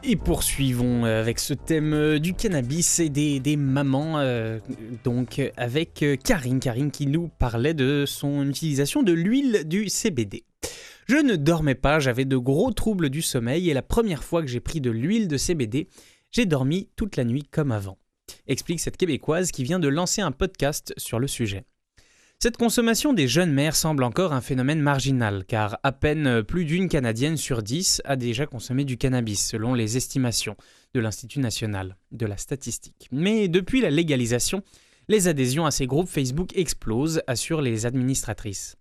[0.09, 4.57] Et poursuivons euh, avec ce thème euh, du cannabis et des, mamans, euh,
[5.03, 10.45] donc avec Karine, Karine qui nous parlait de son utilisation de l'huile du CBD.
[11.09, 14.47] Je ne dormais pas, j'avais de gros troubles du sommeil et la première fois que
[14.47, 15.89] j'ai pris de l'huile de CBD,
[16.31, 17.97] j'ai dormi toute la nuit comme avant.
[18.47, 21.65] Explique cette Québécoise qui vient de lancer un podcast sur le sujet.
[22.39, 26.87] Cette consommation des jeunes mères semble encore un phénomène marginal, car à peine plus d'une
[26.87, 30.55] Canadienne sur dix a déjà consommé du cannabis, selon les estimations
[30.93, 33.09] de l'Institut national de la statistique.
[33.11, 34.61] Mais depuis la légalisation,
[35.07, 38.75] les adhésions à ces groupes Facebook explosent, assurent les administratrices.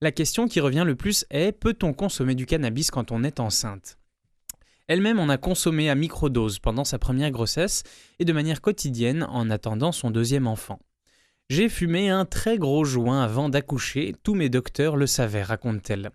[0.00, 3.98] La question qui revient le plus est peut-on consommer du cannabis quand on est enceinte?
[4.88, 7.84] Elle-même en a consommé à microdose pendant sa première grossesse
[8.18, 10.80] et de manière quotidienne en attendant son deuxième enfant.
[11.48, 16.10] J'ai fumé un très gros joint avant d'accoucher, tous mes docteurs le savaient, raconte-t-elle.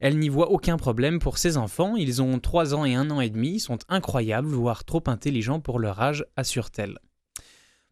[0.00, 3.22] Elle n'y voit aucun problème pour ses enfants, ils ont 3 ans et 1 an
[3.22, 6.98] et demi, sont incroyables, voire trop intelligents pour leur âge, assure-t-elle.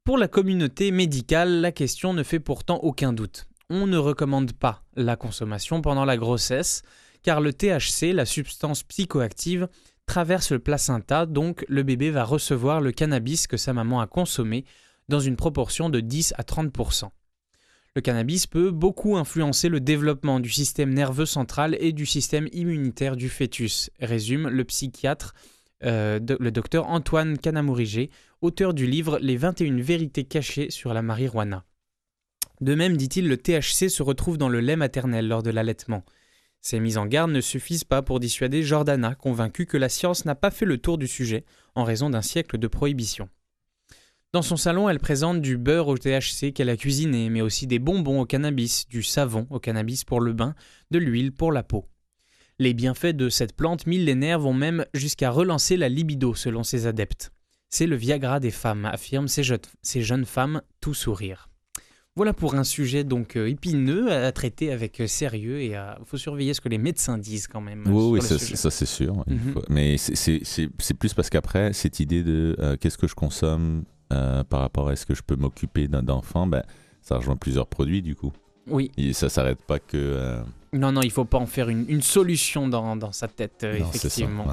[0.04, 3.46] Pour la communauté médicale, la question ne fait pourtant aucun doute.
[3.70, 6.82] On ne recommande pas la consommation pendant la grossesse,
[7.22, 9.68] car le THC, la substance psychoactive,
[10.04, 14.66] traverse le placenta, donc le bébé va recevoir le cannabis que sa maman a consommé
[15.08, 17.08] dans une proportion de 10 à 30%
[17.94, 23.16] Le cannabis peut beaucoup influencer le développement du système nerveux central et du système immunitaire
[23.16, 25.34] du fœtus, résume le psychiatre,
[25.84, 31.64] euh, le docteur Antoine Canamorigé, auteur du livre Les 21 vérités cachées sur la marijuana.
[32.60, 36.04] De même, dit-il, le THC se retrouve dans le lait maternel lors de l'allaitement.
[36.60, 40.34] Ces mises en garde ne suffisent pas pour dissuader Jordana, convaincue que la science n'a
[40.34, 43.28] pas fait le tour du sujet en raison d'un siècle de prohibition.
[44.34, 47.78] Dans son salon, elle présente du beurre au THC qu'elle a cuisiné, mais aussi des
[47.78, 50.56] bonbons au cannabis, du savon au cannabis pour le bain,
[50.90, 51.86] de l'huile pour la peau.
[52.58, 57.30] Les bienfaits de cette plante millénaire vont même jusqu'à relancer la libido selon ses adeptes.
[57.70, 59.44] C'est le Viagra des femmes, affirment ces,
[60.02, 61.48] jeunes femmes tout sourire.
[62.16, 66.16] Voilà pour un sujet donc euh, épineux à traiter avec euh, sérieux et il faut
[66.16, 67.84] surveiller ce que les médecins disent quand même.
[67.86, 69.14] Oui, oui ça, c'est sûr.
[69.28, 69.62] Mhm.
[69.68, 74.88] Mais c'est plus parce qu'après, cette idée de euh, qu'est-ce que je consomme par rapport
[74.88, 76.62] à est-ce que je peux m'occuper d'un enfant, ben,
[77.02, 78.32] ça rejoint plusieurs produits du coup.
[78.66, 78.90] Oui.
[78.96, 80.38] Et ça s'arrête pas que.
[80.72, 84.46] Non, non, il faut pas en faire une, solution dans, sa tête, effectivement.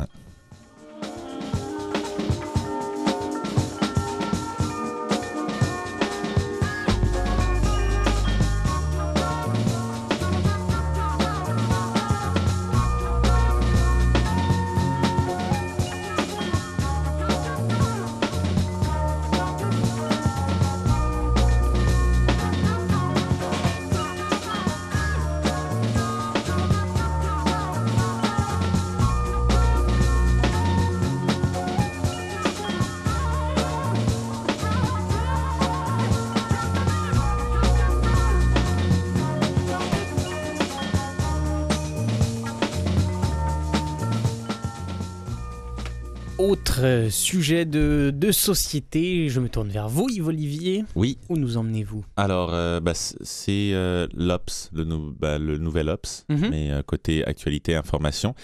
[46.92, 50.86] Autre sujet de, société, je me tourne vers vous, Yves Olivier.
[50.96, 51.18] Oui.
[51.30, 52.06] Où nous emmenez-vous?
[52.18, 54.86] Alors, euh, bah, c'est euh, l'Ops, le,
[55.20, 56.50] bah, le, nouvel Ops, mhm.
[56.50, 58.36] mais euh, côté actualité information,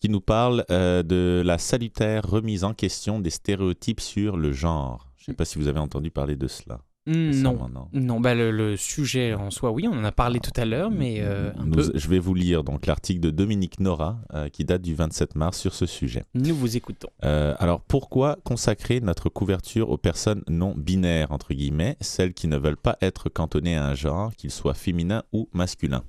[0.00, 5.10] qui nous parle de la salutaire remise en question des stéréotypes sur le genre.
[5.18, 6.80] Je ne sais pas si vous avez entendu parler de cela.
[7.10, 10.64] Hmm, non, non, bah, le, sujet en soi, oui, on en a parlé tout à
[10.64, 11.90] l'heure, mais euh, un peu...
[11.92, 15.58] Je vais vous lire donc l'article de Dominique Nora euh, qui date du 27 mars
[15.58, 16.22] sur ce sujet.
[16.34, 17.08] Nous vous écoutons.
[17.24, 22.56] Euh, alors pourquoi consacrer notre couverture aux personnes non binaires entre guillemets, celles qui ne
[22.56, 26.04] veulent pas être cantonnées à un genre, qu'il soit féminin ou masculin?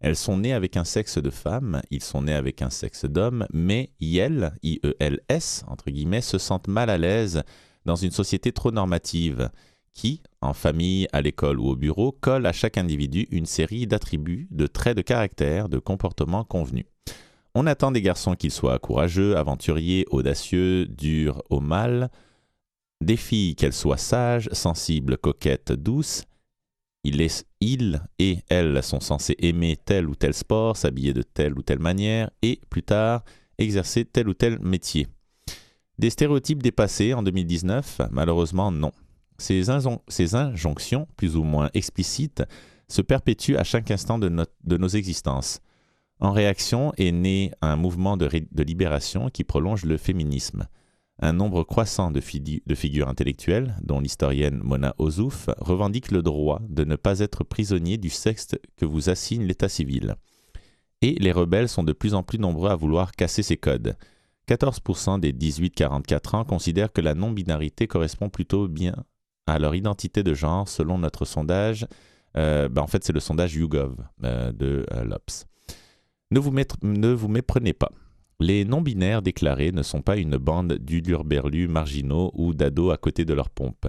[0.00, 3.46] Elles sont nées avec un sexe de femme, ils sont nés avec un sexe d'homme,
[3.50, 7.42] mais IEL, I-E-L-S, entre guillemets, se sentent mal à l'aise
[7.86, 9.48] dans une société trop normative
[9.94, 14.48] qui, en famille, à l'école ou au bureau, colle à chaque individu une série d'attributs,
[14.50, 16.86] de traits de caractère, de comportements convenus.
[17.54, 22.10] On attend des garçons qu'ils soient courageux, aventuriers, audacieux, durs au mal,
[23.00, 26.24] des filles qu'elles soient sages, sensibles, coquettes, douces.
[27.04, 27.24] Il,
[27.60, 31.78] il et elles sont censés aimer tel ou tel sport, s'habiller de telle ou telle
[31.78, 33.24] manière et, plus tard,
[33.58, 35.06] exercer tel ou tel métier.
[35.98, 38.90] Des stéréotypes dépassés en 2019 Malheureusement non.
[39.38, 39.70] Ces,
[40.34, 42.42] injonctions, plus ou moins explicites,
[42.88, 45.60] se perpétuent à chaque instant de, nos existences.
[46.20, 48.28] En réaction est né un mouvement de,
[48.62, 50.66] libération qui prolonge le féminisme.
[51.20, 56.96] Un nombre croissant de, figures intellectuelles, dont l'historienne Mona Ozouf, revendiquent le droit de ne
[56.96, 60.16] pas être prisonnier du sexe que vous assigne l'état civil.
[61.02, 63.96] Et les rebelles sont de plus en plus nombreux à vouloir casser ces codes.
[64.48, 68.94] 14% des 18-44 ans considèrent que la non-binarité correspond plutôt bien
[69.46, 71.86] à leur identité de genre selon notre sondage.
[72.36, 75.46] Euh, ben, en fait, c'est le sondage YouGov euh, de euh, l'Ops.
[76.30, 76.52] Ne vous,
[76.82, 77.90] ne vous méprenez pas.
[78.40, 83.32] Les non-binaires déclarés ne sont pas une bande d'udurberlus marginaux ou d'ados à côté de
[83.32, 83.86] leur pompe.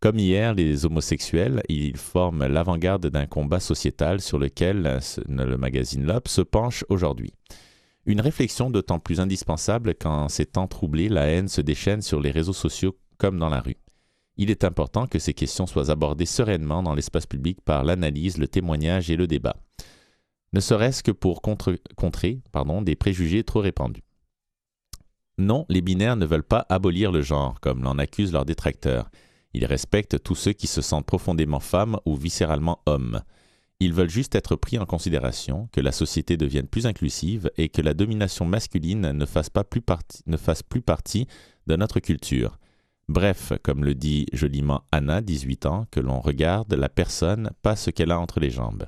[0.00, 6.30] Comme hier, les homosexuels, ils forment l'avant-garde d'un combat sociétal sur lequel le magazine L'Ops
[6.30, 7.32] se penche aujourd'hui.
[8.06, 12.30] Une réflexion d'autant plus indispensable qu'en ces temps troublés, la haine se déchaîne sur les
[12.30, 13.76] réseaux sociaux comme dans la rue
[14.38, 18.48] il est important que ces questions soient abordées sereinement dans l'espace public par l'analyse, le
[18.48, 19.56] témoignage et le débat,
[20.52, 24.02] ne serait-ce que pour contrer pardon, des préjugés trop répandus.
[25.36, 29.10] Non, les binaires ne veulent pas abolir le genre, comme l'en accusent leurs détracteurs.
[29.54, 33.22] Ils respectent tous ceux qui se sentent profondément femmes ou viscéralement hommes.
[33.80, 37.82] Ils veulent juste être pris en considération, que la société devienne plus inclusive et que
[37.82, 39.80] la domination masculine ne fasse, plus
[40.82, 41.28] partie
[41.68, 42.58] de notre culture.
[43.08, 47.90] Bref, comme le dit joliment Anna, 18 ans, que l'on regarde la personne, pas ce
[47.90, 48.86] qu'elle a entre les jambes.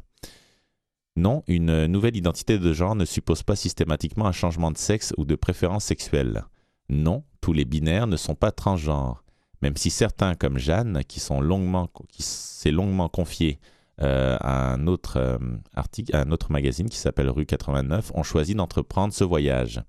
[1.16, 5.24] Non, une nouvelle identité de genre ne suppose pas systématiquement un changement de sexe ou
[5.24, 6.44] de préférence sexuelle.
[6.88, 9.24] Non, tous les binaires ne sont pas transgenres,
[9.62, 13.58] même si certains, comme Jeanne, qui sont longuement, s'est longuement confié
[14.02, 15.38] euh, à un autre euh,
[15.74, 15.84] à
[16.20, 19.82] un autre magazine qui s'appelle Rue 89, ont choisi d'entreprendre ce voyage.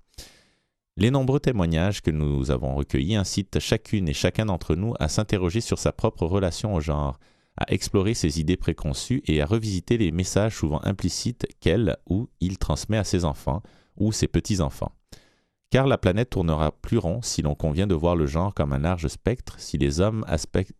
[0.98, 5.62] Les nombreux témoignages que nous avons recueillis incitent chacune et chacun d'entre nous à s'interroger
[5.62, 7.18] sur sa propre relation au genre,
[7.56, 12.58] à explorer ses idées préconçues et à revisiter les messages souvent implicites qu'elle ou il
[12.58, 13.62] transmet à ses enfants
[13.96, 14.92] ou ses petits-enfants.
[15.70, 18.78] Car la planète tournera plus rond si l'on convient de voir le genre comme un
[18.78, 20.26] large spectre, si les hommes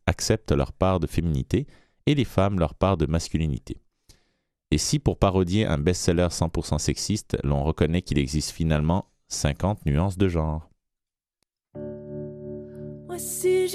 [0.06, 1.66] acceptent leur part de féminité
[2.04, 3.78] et les femmes leur part de masculinité.
[4.70, 10.18] Et si pour parodier un best-seller 100% sexiste, l'on reconnaît qu'il existe finalement 50 nuances
[10.18, 10.68] de genre.
[13.08, 13.66] Moi si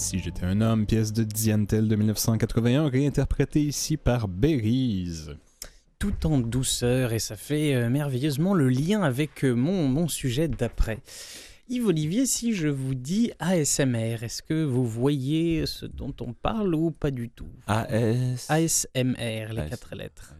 [0.00, 5.26] Si j'étais un homme, pièce de Diantel de 1981, réinterprétée ici par Berries.
[5.98, 10.48] Tout en douceur et ça fait euh, merveilleusement le lien avec euh, mon, mon sujet
[10.48, 11.00] d'après.
[11.68, 16.74] Yves Olivier, si je vous dis ASMR, est-ce que vous voyez ce dont on parle
[16.74, 17.50] ou pas du tout?
[17.66, 18.46] AS.
[18.48, 19.68] ASMR, les AS.
[19.68, 20.34] quatre lettres.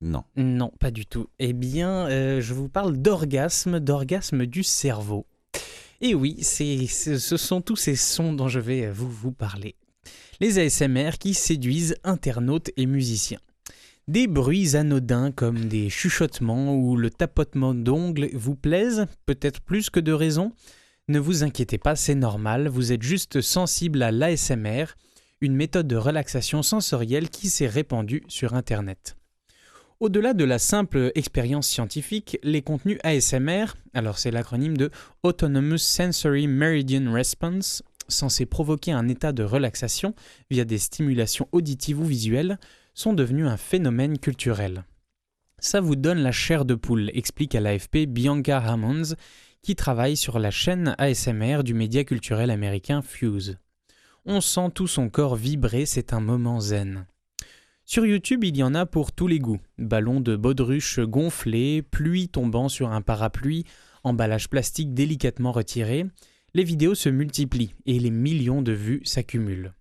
[0.00, 0.24] Non.
[0.36, 1.28] Non, pas du tout.
[1.38, 5.26] Eh bien, euh, je vous parle d'orgasme, d'orgasme du cerveau.
[6.04, 9.76] Et oui, c'est, ce sont tous ces sons dont je vais vous, vous parler.
[10.40, 13.38] Les ASMR qui séduisent internautes et musiciens.
[14.08, 20.00] Des bruits anodins comme des chuchotements ou le tapotement d'ongles vous plaisent, peut-être plus que
[20.00, 20.52] de raison?
[21.06, 24.86] Ne vous inquiétez pas, c'est normal, vous êtes juste sensible à l'ASMR,
[25.40, 29.16] une méthode de relaxation sensorielle qui s'est répandue sur Internet.
[30.02, 34.90] Au-delà de la simple expérience scientifique, les contenus ASMR, alors c'est l'acronyme de
[35.22, 40.16] Autonomous Sensory Meridian Response, censés provoquer un état de relaxation
[40.50, 42.58] via des stimulations auditives ou visuelles,
[42.94, 44.86] sont devenus un phénomène culturel.
[45.60, 49.14] Ça vous donne la chair de poule, explique à l'AFP Bianca Hammonds,
[49.62, 53.56] qui travaille sur la chaîne ASMR du média culturel américain Fuse.
[54.24, 57.06] On sent tout son corps vibrer, c'est un moment zen.
[57.92, 59.60] Sur YouTube, il y en a pour tous les goûts.
[59.76, 63.66] Ballons de baudruche gonflés, pluie tombant sur un parapluie,
[64.02, 66.06] emballage plastique délicatement retiré.
[66.54, 69.74] Les vidéos se multiplient et les millions de vues s'accumulent.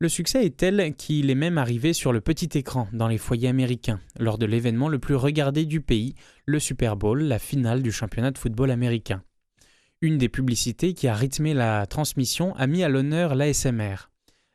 [0.00, 3.48] Le succès est tel qu'il est même arrivé sur le petit écran dans les foyers
[3.48, 7.90] américains, lors de l'événement le plus regardé du pays, le Super Bowl, la finale du
[7.90, 9.22] championnat de football américain.
[10.02, 14.09] Une des publicités qui a rythmé la transmission a mis à l'honneur l'ASMR.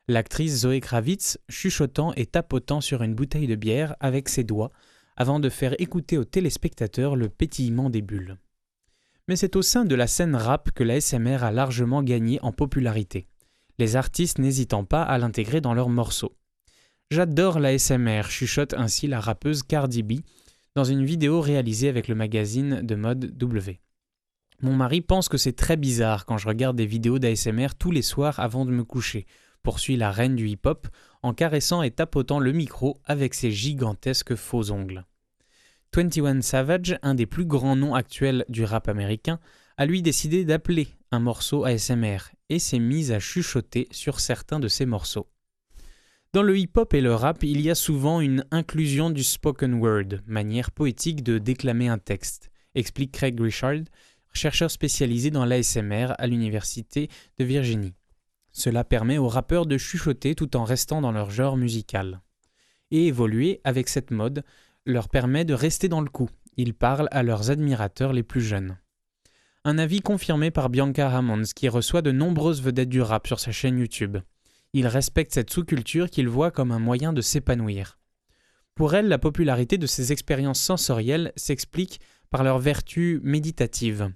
[0.08, 4.70] L'actrice Zoé Kravitz chuchotant et tapotant sur une bouteille de bière avec ses doigts
[5.16, 8.38] avant de faire écouter aux téléspectateurs le pétillement des bulles.
[9.26, 13.26] Mais c'est au sein de la scène rap que l'ASMR a largement gagné en popularité,
[13.78, 16.36] les artistes n'hésitant pas à l'intégrer dans leurs morceaux.
[17.10, 20.20] J'adore l'ASMR, chuchote ainsi la rappeuse Cardi B
[20.76, 23.80] dans une vidéo réalisée avec le magazine de mode W.
[24.62, 28.02] Mon mari pense que c'est très bizarre quand je regarde des vidéos d'ASMR tous les
[28.02, 29.26] soirs avant de me coucher,
[29.66, 30.86] poursuit la reine du hip-hop
[31.24, 35.04] en caressant et tapotant le micro avec ses gigantesques faux ongles.
[35.92, 39.40] 21 Savage, un des plus grands noms actuels du rap américain,
[39.76, 44.68] a lui décidé d'appeler un morceau ASMR et s'est mis à chuchoter sur certains de
[44.68, 45.26] ses morceaux.
[46.32, 50.20] Dans le hip-hop et le rap, il y a souvent une inclusion du spoken word,
[50.28, 53.82] manière poétique de déclamer un texte, explique Craig Richard,
[54.32, 57.08] chercheur spécialisé dans l'ASMR à l'Université
[57.40, 57.94] de Virginie.
[58.56, 62.22] Cela permet aux rappeurs de chuchoter tout en restant dans leur genre musical.
[62.90, 64.44] Et évoluer avec cette mode
[64.86, 66.30] leur permet de rester dans le coup.
[66.56, 68.78] Ils parlent à leurs admirateurs les plus jeunes.
[69.64, 73.52] Un avis confirmé par Bianca Hammonds qui reçoit de nombreuses vedettes du rap sur sa
[73.52, 74.16] chaîne YouTube.
[74.72, 77.98] Il respecte cette sous-culture qu'il voit comme un moyen de s'épanouir.
[78.74, 82.00] Pour elle, la popularité de ces expériences sensorielles s'explique
[82.30, 84.10] par leur vertu méditative.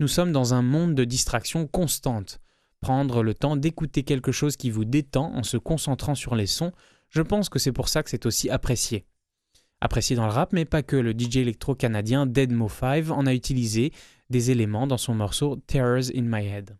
[0.00, 2.40] Nous sommes dans un monde de distraction constante.
[2.84, 6.70] Prendre le temps d'écouter quelque chose qui vous détend en se concentrant sur les sons,
[7.08, 9.06] je pense que c'est pour ça que c'est aussi apprécié.
[9.80, 13.90] Apprécié dans le rap, mais pas que, le DJ électro-canadien Deadmo5 en a utilisé
[14.28, 16.76] des éléments dans son morceau Terrors in My Head.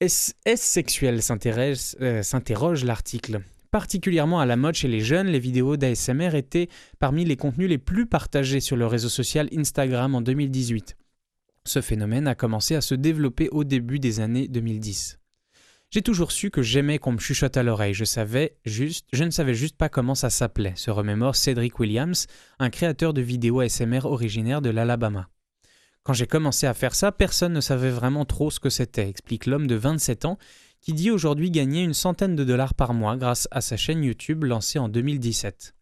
[0.00, 1.20] Est-ce sexuel?
[1.20, 3.42] Euh, s'interroge l'article.
[3.70, 7.76] Particulièrement à la mode chez les jeunes, les vidéos d'ASMR étaient parmi les contenus les
[7.76, 10.96] plus partagés sur le réseau social Instagram en 2018.
[11.68, 15.18] Ce phénomène a commencé à se développer au début des années 2010.
[15.90, 19.28] J'ai toujours su que j'aimais qu'on me chuchote à l'oreille, je savais juste, je ne
[19.28, 22.26] savais juste pas comment ça s'appelait, se remémore Cedric Williams,
[22.58, 25.28] un créateur de vidéos ASMR originaire de l'Alabama.
[26.04, 29.44] Quand j'ai commencé à faire ça, personne ne savait vraiment trop ce que c'était, explique
[29.44, 30.38] l'homme de 27 ans
[30.80, 34.44] qui dit aujourd'hui gagner une centaine de dollars par mois grâce à sa chaîne YouTube
[34.44, 35.74] lancée en 2017.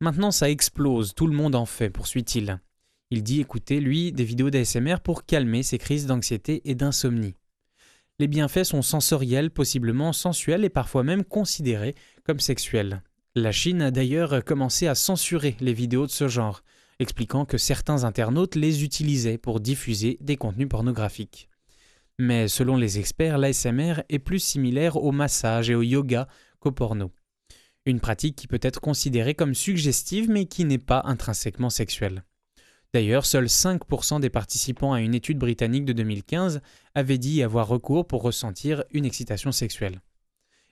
[0.00, 2.60] Maintenant ça explose, tout le monde en fait, poursuit-il.
[3.10, 7.34] Il dit écouter, lui, des vidéos d'ASMR pour calmer ses crises d'anxiété et d'insomnie.
[8.18, 11.94] Les bienfaits sont sensoriels, possiblement sensuels et parfois même considérés
[12.24, 13.02] comme sexuels.
[13.34, 16.62] La Chine a d'ailleurs commencé à censurer les vidéos de ce genre,
[16.98, 21.48] expliquant que certains internautes les utilisaient pour diffuser des contenus pornographiques.
[22.18, 26.26] Mais selon les experts, l'ASMR est plus similaire au massage et au yoga
[26.58, 27.12] qu'au porno.
[27.86, 32.24] Une pratique qui peut être considérée comme suggestive mais qui n'est pas intrinsèquement sexuelle.
[32.94, 36.62] D'ailleurs, seuls 5% des participants à une étude britannique de 2015
[36.94, 40.00] avaient dit y avoir recours pour ressentir une excitation sexuelle.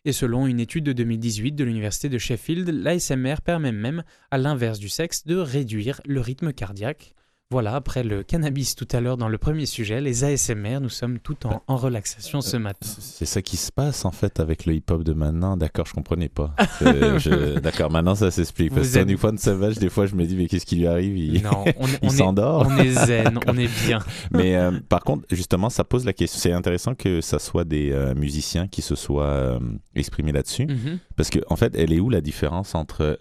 [0.07, 4.79] Et selon une étude de 2018 de l'université de Sheffield, l'ASMR permet même, à l'inverse
[4.79, 7.15] du sexe, de réduire le rythme cardiaque.
[7.53, 11.21] Voilà, après le cannabis tout à l'heure dans le premier sujet, les ASMR, nous sommes
[11.21, 12.89] tout en, en relaxation ce matin.
[12.99, 15.57] C'est ça qui se passe en fait avec le hip-hop de maintenant.
[15.57, 16.53] D'accord, je comprenais pas.
[17.63, 18.75] D'accord, maintenant ça s'explique.
[18.75, 21.17] Parce que êtes- Tony Savage, des fois je me dis, mais qu'est-ce qui lui arrive?
[21.17, 22.67] Il, Non, on, il s'endort.
[22.69, 24.01] on est zen, on est bien.
[24.33, 26.41] Mais euh, par contre, justement, ça pose la question.
[26.41, 29.61] C'est intéressant que ça soit des euh, musiciens qui se soient euh,
[29.95, 30.67] exprimés là-dessus.
[30.67, 30.99] Mhm.
[31.15, 33.19] Parce que, en fait, elle est où la différence entre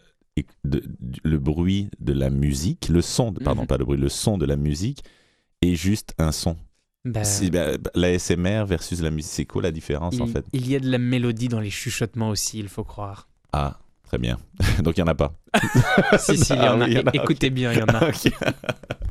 [0.66, 0.84] de-
[1.24, 3.68] le bruit de la musique, le son, de- pardon, Mhm.
[3.68, 5.04] pas le bruit, le son de la musique
[5.62, 6.58] et juste un son
[7.06, 7.22] Bah,
[7.94, 10.44] La SMR versus la musique, c'est quoi la différence en fait?
[10.54, 13.30] il y a de la mélodie dans les chuchotements aussi, il faut croire.
[13.54, 14.38] Ah, très bien.
[14.84, 15.34] Donc il n'y en a pas.
[16.20, 16.86] si, si, il y en a.
[16.86, 18.10] Ah oui, il y en a, Écoutez bien, il y en a.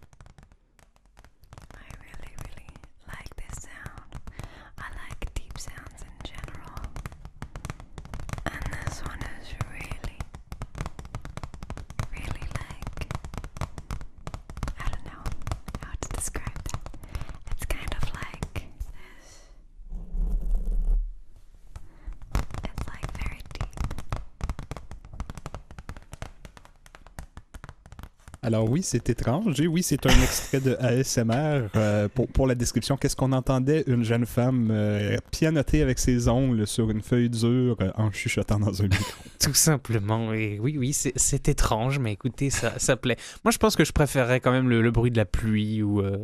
[28.74, 29.60] oui, c'est étrange.
[29.60, 31.68] Et oui, c'est un extrait de ASMR.
[31.76, 36.28] Euh, pour, pour la description, qu'est-ce qu'on entendait Une jeune femme euh, pianoter avec ses
[36.28, 39.04] ongles sur une feuille dure euh, en chuchotant dans un micro?
[39.40, 40.32] Tout simplement.
[40.34, 43.16] Et oui, oui, c'est- étrange, mais écoutez, ça, ça plaît.
[43.44, 46.00] Moi, je pense que je préférerais quand même le, le bruit de la pluie ou.
[46.00, 46.18] euh,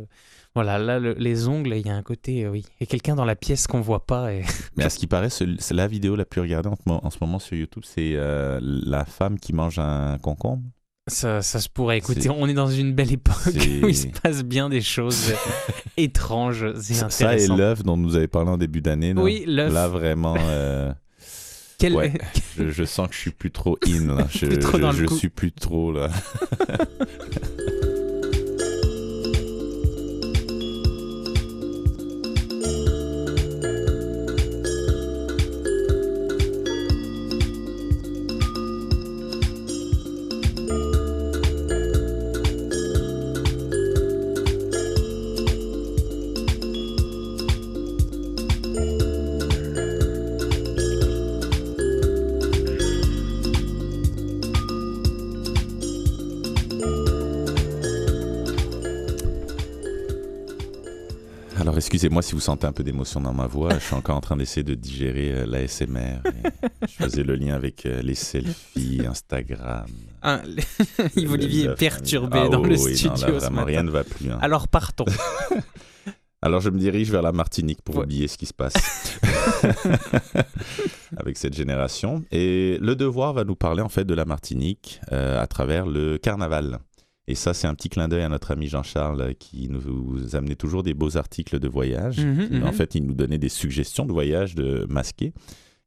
[0.53, 2.43] voilà, là, le- les ongles, il y a un côté.
[2.43, 2.65] euh, oui.
[2.81, 4.33] Et quelqu'un dans la pièce qu'on voit pas.
[4.33, 4.43] Et...
[4.75, 7.09] Mais à ce qui paraît, c'est la vidéo la plus regardée en, ce mo- en
[7.09, 10.63] ce moment sur YouTube, c'est euh, la femme qui mange un concombre.
[11.11, 11.97] Ça, ça se pourrait.
[11.97, 13.35] Écoutez, on est dans une belle époque
[13.83, 15.33] où il se passe bien des choses
[15.97, 19.13] étranges et Ça, ça et l'œuf dont nous avez parlé en début d'année.
[19.13, 19.21] là.
[19.21, 19.73] Oui, l'œuf.
[19.73, 20.91] Là, vraiment, euh,
[21.77, 22.13] Quel- ouais.
[22.57, 24.15] je, je sens que je suis plus trop in.
[24.15, 24.27] Là.
[24.31, 26.09] Je, Plus trop je- suis plus trop là.
[62.01, 63.75] Excusez-moi si vous sentez un peu d'émotion dans ma voix.
[63.75, 66.17] Je suis encore en train d'essayer de digérer euh, l'ASMR.
[66.81, 69.85] Je faisais le lien avec euh, les selfies, Instagram.
[70.23, 70.41] Ah,
[71.15, 73.65] Yves Olivier le- est perturbé Ah dans le oui, non, là, studio ce vraiment, matin.
[73.67, 74.31] rien ne va plus.
[74.31, 74.39] hein.
[74.41, 75.05] Alors partons.
[76.41, 78.03] Alors je me dirige vers la Martinique pour Ouais.
[78.05, 78.73] oublier ce qui se passe
[81.17, 82.23] avec cette génération.
[82.31, 86.17] Et le devoir va nous parler en fait de la Martinique euh, à travers le
[86.17, 86.79] carnaval.
[87.27, 90.55] Et ça, c'est un petit clin d'œil à notre ami Jean-Charles euh, qui nous amenait
[90.55, 92.19] toujours des beaux articles de voyage.
[92.19, 92.63] Mhm, mhm.
[92.63, 95.33] En fait, il nous donnait des suggestions de voyage de masquer.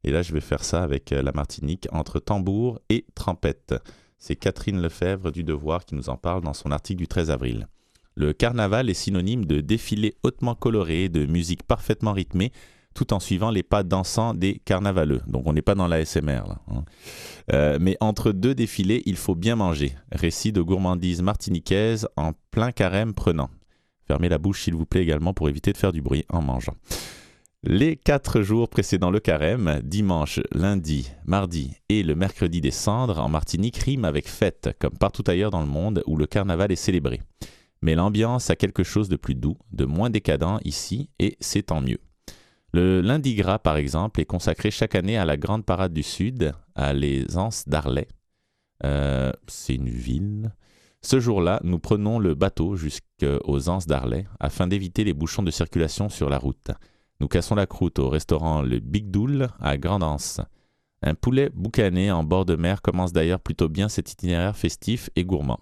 [0.03, 3.75] Et là, je vais faire ça avec euh, la Martinique entre tambour et trempette.
[4.17, 7.67] C'est Catherine Lefebvre du Devoir qui nous en parle dans son article du 13 avril.
[8.15, 12.53] Le carnaval est synonyme de défilé hautement coloré, de musique parfaitement rythmée,
[12.95, 15.21] tout en suivant les pas dansants des carnavaleux.
[15.27, 16.83] Donc on n'est pas dans la SMR hein.
[17.53, 19.93] Euh, mais entre deux défilés, il faut bien manger.
[20.11, 23.51] Récit de gourmandise martiniquaise en plein carême prenant.
[24.07, 26.75] Fermez la bouche s'il vous plaît également pour éviter de faire du bruit en mangeant.
[27.67, 33.27] Les quatre jours précédant le carême, dimanche, lundi, mardi et le mercredi des cendres en
[33.27, 37.21] Martinique riment avec fête, comme partout ailleurs dans le monde où le carnaval est célébré.
[37.81, 41.81] Mais l'ambiance a quelque chose de plus doux, de moins décadent ici, et c'est tant
[41.81, 41.99] mieux.
[42.75, 46.51] Le lundi gras, par exemple, est consacré chaque année à la Grande Parade du Sud,
[46.75, 48.09] à les Anses d'Arlay.
[48.83, 50.53] Euh, c'est une ville.
[51.01, 56.09] Ce jour-là, nous prenons le bateau jusqu'aux Anses d'Arlay afin d'éviter les bouchons de circulation
[56.09, 56.71] sur la route.
[57.21, 60.41] Nous cassons la croûte au restaurant Le Big Doul à Grande-Anse.
[61.01, 65.23] Un poulet boucané en bord de mer commence d'ailleurs plutôt bien cet itinéraire festif et
[65.23, 65.61] gourmand.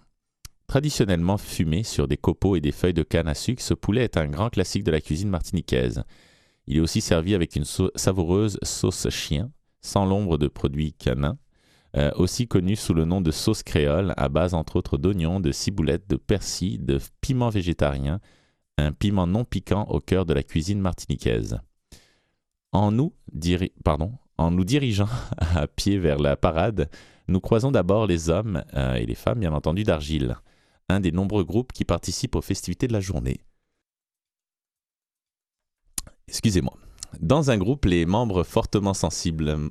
[0.66, 4.16] Traditionnellement fumé sur des copeaux et des feuilles de canne à sucre, ce poulet est
[4.16, 6.02] un grand classique de la cuisine martiniquaise.
[6.66, 9.50] Il est aussi servi avec une savoureuse sauce chien,
[9.82, 11.38] sans l'ombre de produits canins,
[11.96, 15.52] euh, aussi connue sous le nom de sauce créole, à base entre autres d'oignons, de
[15.52, 18.20] ciboulette, de persil, de piment végétarien,
[18.78, 21.60] un piment non piquant au cœur de la cuisine martiniquaise.
[22.72, 25.08] En nous dirigeant
[25.38, 26.90] à pied vers la parade,
[27.28, 30.36] nous croisons d'abord les hommes euh, et les femmes, bien entendu, d'Argile,
[30.88, 33.40] un des nombreux groupes qui participent aux festivités de la journée.
[36.28, 36.76] Excusez-moi.
[37.20, 39.70] Dans un groupe, les membres fortement sensibles,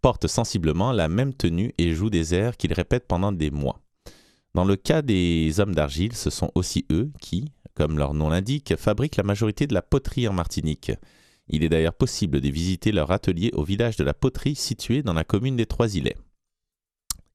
[0.00, 3.80] portent sensiblement la même tenue et jouent des airs qu'ils répètent pendant des mois.
[4.54, 8.76] Dans le cas des hommes d'argile, ce sont aussi eux qui, comme leur nom l'indique,
[8.76, 10.92] fabriquent la majorité de la poterie en Martinique.
[11.48, 15.14] Il est d'ailleurs possible de visiter leur atelier au village de la poterie situé dans
[15.14, 16.16] la commune des Trois-Îlets.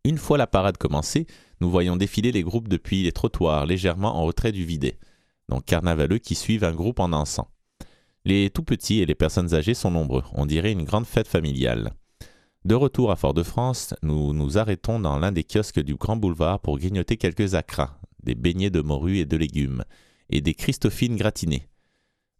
[0.04, 1.26] Une fois la parade commencée,
[1.60, 5.00] nous voyons défiler les groupes depuis les trottoirs, légèrement en retrait du videt,
[5.50, 7.50] donc carnavaleux qui suivent un groupe en dansant.
[8.26, 11.94] Les tout petits et les personnes âgées sont nombreux, on dirait une grande fête familiale.
[12.66, 16.78] De retour à Fort-de-France, nous nous arrêtons dans l'un des kiosques du Grand Boulevard pour
[16.78, 19.84] grignoter quelques acras, des beignets de morue et de légumes,
[20.30, 21.70] et des Christophines gratinées.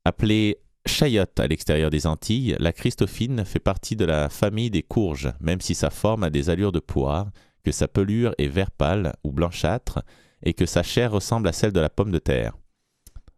[0.04, 5.32] Appelée chayotte à l'extérieur des Antilles, la Christophine fait partie de la famille des courges,
[5.40, 7.30] même si sa forme a des allures de poire,
[7.64, 10.02] que sa pelure est vert pâle ou blanchâtre,
[10.44, 12.54] et que sa chair ressemble à celle de la pomme de terre.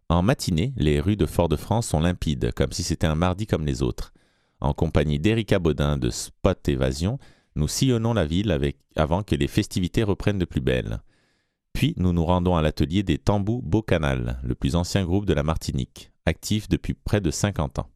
[0.09, 3.83] En matinée, les rues de Fort-de-France sont limpides, comme si c'était un mardi comme les
[3.83, 4.11] autres.
[4.59, 7.19] En compagnie d'Erika Baudin de Spot Évasion,
[7.55, 8.57] nous sillonnons la ville
[8.95, 11.01] avant que les festivités reprennent de plus belle.
[11.73, 15.33] Puis nous nous rendons à l'atelier des Tambous Beau Canal, le plus ancien groupe de
[15.33, 17.89] la Martinique, actif depuis près de 50 ans.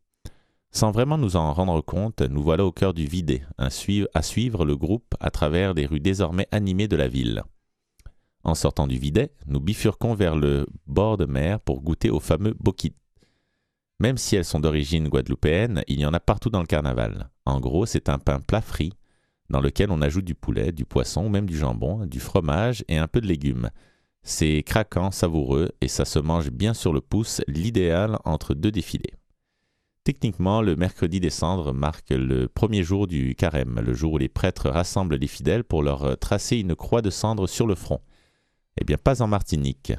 [0.72, 4.76] Sans vraiment nous en rendre compte, nous voilà au cœur du Vidé, à suivre le
[4.76, 7.44] groupe à travers des rues désormais animées de la ville.
[8.44, 12.54] En sortant du Videt, nous bifurquons vers le bord de mer pour goûter au fameux
[12.60, 12.94] bokit.
[14.00, 17.30] Même si elles sont d'origine guadeloupéenne, il y en a partout dans le carnaval.
[17.46, 18.94] En gros, c'est un pain plat frit
[19.50, 23.08] dans lequel on ajoute du poulet, du poisson même du jambon, du fromage et un
[23.08, 23.70] peu de légumes.
[24.24, 29.14] C'est craquant, savoureux et ça se mange bien sur le pouce, l'idéal entre deux défilés.
[30.04, 34.28] Techniquement, le mercredi des cendres marque le premier jour du carême, le jour où les
[34.28, 38.02] prêtres rassemblent les fidèles pour leur tracer une croix de cendres sur le front.
[38.80, 39.94] Eh bien, pas en Martinique.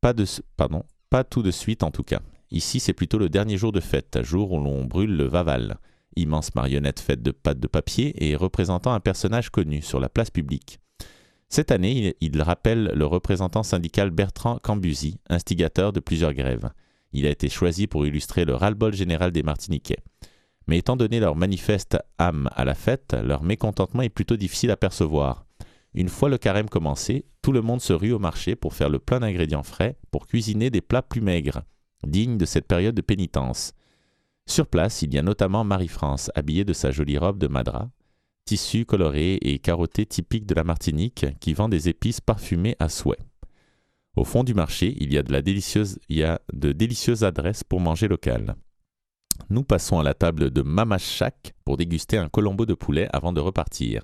[0.00, 0.24] Pas de,
[0.56, 2.20] pardon, pas tout de suite en tout cas.
[2.50, 5.78] Ici, c'est plutôt le dernier jour de fête, jour où l'on brûle le Vaval,
[6.16, 10.30] immense marionnette faite de pâte de papier et représentant un personnage connu sur la place
[10.30, 10.78] publique.
[11.48, 16.70] Cette année, il rappelle le représentant syndical Bertrand Cambusi, instigateur de plusieurs grèves.
[17.12, 20.02] Il a été choisi pour illustrer le ras-le-bol général des Martiniquais.
[20.66, 24.76] Mais étant donné leur manifeste âme à la fête, leur mécontentement est plutôt difficile à
[24.76, 25.44] percevoir.
[25.94, 28.98] Une fois le carême commencé, tout le monde se rue au marché pour faire le
[28.98, 31.62] plein d'ingrédients frais pour cuisiner des plats plus maigres,
[32.06, 33.74] dignes de cette période de pénitence.
[34.46, 37.90] Sur place, il y a notamment Marie-France, habillée de sa jolie robe de madras,
[38.44, 43.18] tissu coloré et carotté typique de la Martinique, qui vend des épices parfumées à souhait.
[44.16, 48.56] Au fond du marché, il y a de, délicieuses adresses pour manger local.
[49.48, 53.32] Nous passons à la table de Mama Shack pour déguster un colombo de poulet avant
[53.32, 54.02] de repartir.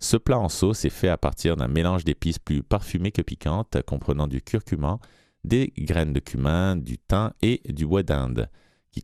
[0.00, 3.82] Ce plat en sauce est fait à partir d'un mélange d'épices plus parfumées que piquantes,
[3.82, 5.00] comprenant du curcuma,
[5.44, 8.48] des graines de cumin, du thym et du bois d'Inde,
[8.92, 9.00] qui,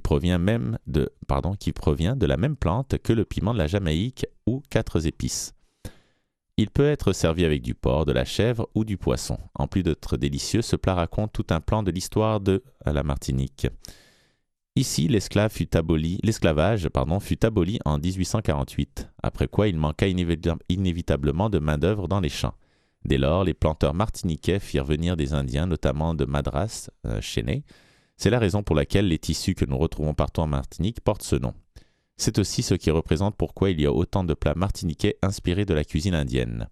[0.00, 0.78] provient même
[1.58, 5.54] qui provient de la même plante que le piment de la Jamaïque ou quatre épices.
[6.56, 9.38] Il peut être servi avec du porc, de la chèvre ou du poisson.
[9.54, 13.66] En plus d'être délicieux, ce plat raconte tout un plan de l'histoire de la Martinique.
[14.76, 16.18] Ici, l'esclavage fut aboli,
[17.84, 22.54] en 1848, après quoi il manqua inévitablement de main-d'œuvre dans les champs.
[23.04, 27.20] Dès lors, les planteurs martiniquais firent venir des Indiens, notamment de Madras, euh,
[28.16, 31.36] C'est la raison pour laquelle les tissus que nous retrouvons partout en Martinique portent ce
[31.36, 31.54] nom.
[32.16, 35.74] C'est aussi ce qui représente pourquoi il y a autant de plats martiniquais inspirés de
[35.74, 36.68] la cuisine indienne.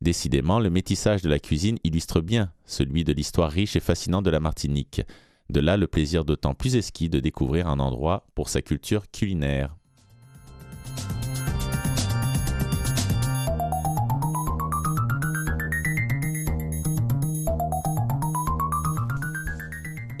[0.00, 4.30] Décidément, le métissage de la cuisine illustre bien celui de l'histoire riche et fascinante de
[4.30, 5.02] la Martinique,
[5.50, 9.74] de là le plaisir d'autant plus esquis de découvrir un endroit pour sa culture culinaire.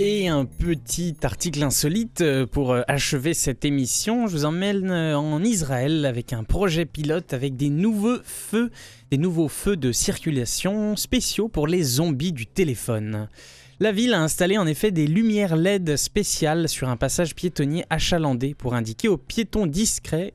[0.00, 4.26] Et un petit article insolite euh, pour euh, achever cette émission.
[4.26, 8.72] Je vous emmène euh, en Israël avec un projet pilote avec des nouveaux feux,
[9.12, 13.28] des nouveaux feux de circulation spéciaux pour les zombies du téléphone.
[13.80, 18.54] La ville a installé en effet des lumières LED spéciales sur un passage piétonnier achalandé
[18.54, 20.32] pour indiquer aux piétons discrets,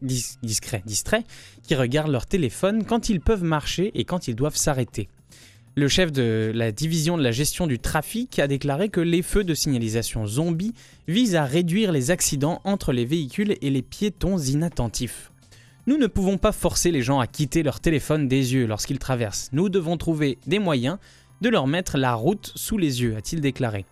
[1.64, 5.08] qui regardent leur téléphone quand ils peuvent marcher et quand ils doivent s'arrêter.
[5.76, 9.46] Le chef de la division de la gestion du trafic a déclaré que les feux
[9.46, 10.74] de signalisation zombies
[11.08, 15.32] visent à réduire les accidents entre les véhicules et les piétons inattentifs.
[15.88, 19.50] Nous ne pouvons pas forcer les gens à quitter leur téléphone des yeux lorsqu'ils traversent.
[19.54, 20.98] Nous devons trouver des moyens
[21.42, 23.86] de leur mettre la route sous les yeux, a-t-il déclaré.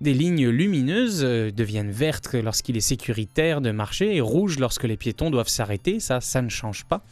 [0.00, 4.96] Des lignes lumineuses euh, deviennent vertes lorsqu'il est sécuritaire de marcher et rouges lorsque les
[4.96, 7.02] piétons doivent s'arrêter, ça, ça ne change pas.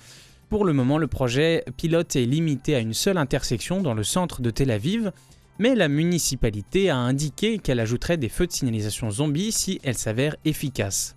[0.49, 4.41] Pour le moment, le projet pilote est limité à une seule intersection dans le centre
[4.41, 5.11] de Tel Aviv,
[5.59, 10.37] mais la municipalité a indiqué qu'elle ajouterait des feux de signalisation zombies si elles s'avèrent
[10.45, 11.17] efficaces.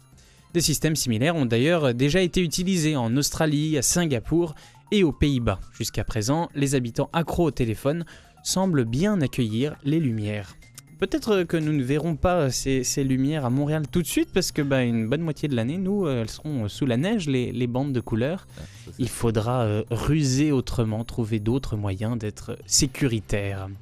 [0.55, 4.55] Des systèmes similaires ont d'ailleurs déjà été utilisés en Australie, à Singapour
[4.91, 5.59] et aux Pays-Bas.
[5.77, 8.05] Jusqu'à présent, les habitants accros au téléphone
[8.49, 10.55] semblent bien accueillir les lumières.
[10.97, 14.51] Peut-être que nous ne verrons pas ces, ces lumières à Montréal tout de suite parce
[14.51, 17.53] que bah, une bonne moitié de l'année, nous, euh, elles seront sous la neige, les,
[17.53, 18.47] les bandes de couleurs.
[18.97, 23.69] Il faudra euh, ruser autrement, trouver d'autres moyens d'être sécuritaire.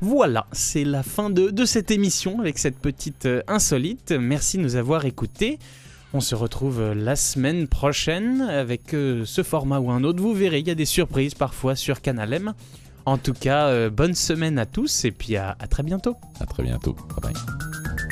[0.00, 4.12] Voilà, c'est la fin de, de cette émission avec cette petite euh, insolite.
[4.12, 5.58] Merci de nous avoir écoutés.
[6.14, 10.20] On se retrouve la semaine prochaine avec euh, ce format ou un autre.
[10.20, 12.52] Vous verrez, il y a des surprises parfois sur Canal M.
[13.06, 16.16] En tout cas, euh, bonne semaine à tous et puis à- très bientôt.
[16.40, 16.96] À très bientôt.
[17.20, 18.11] Bye bye.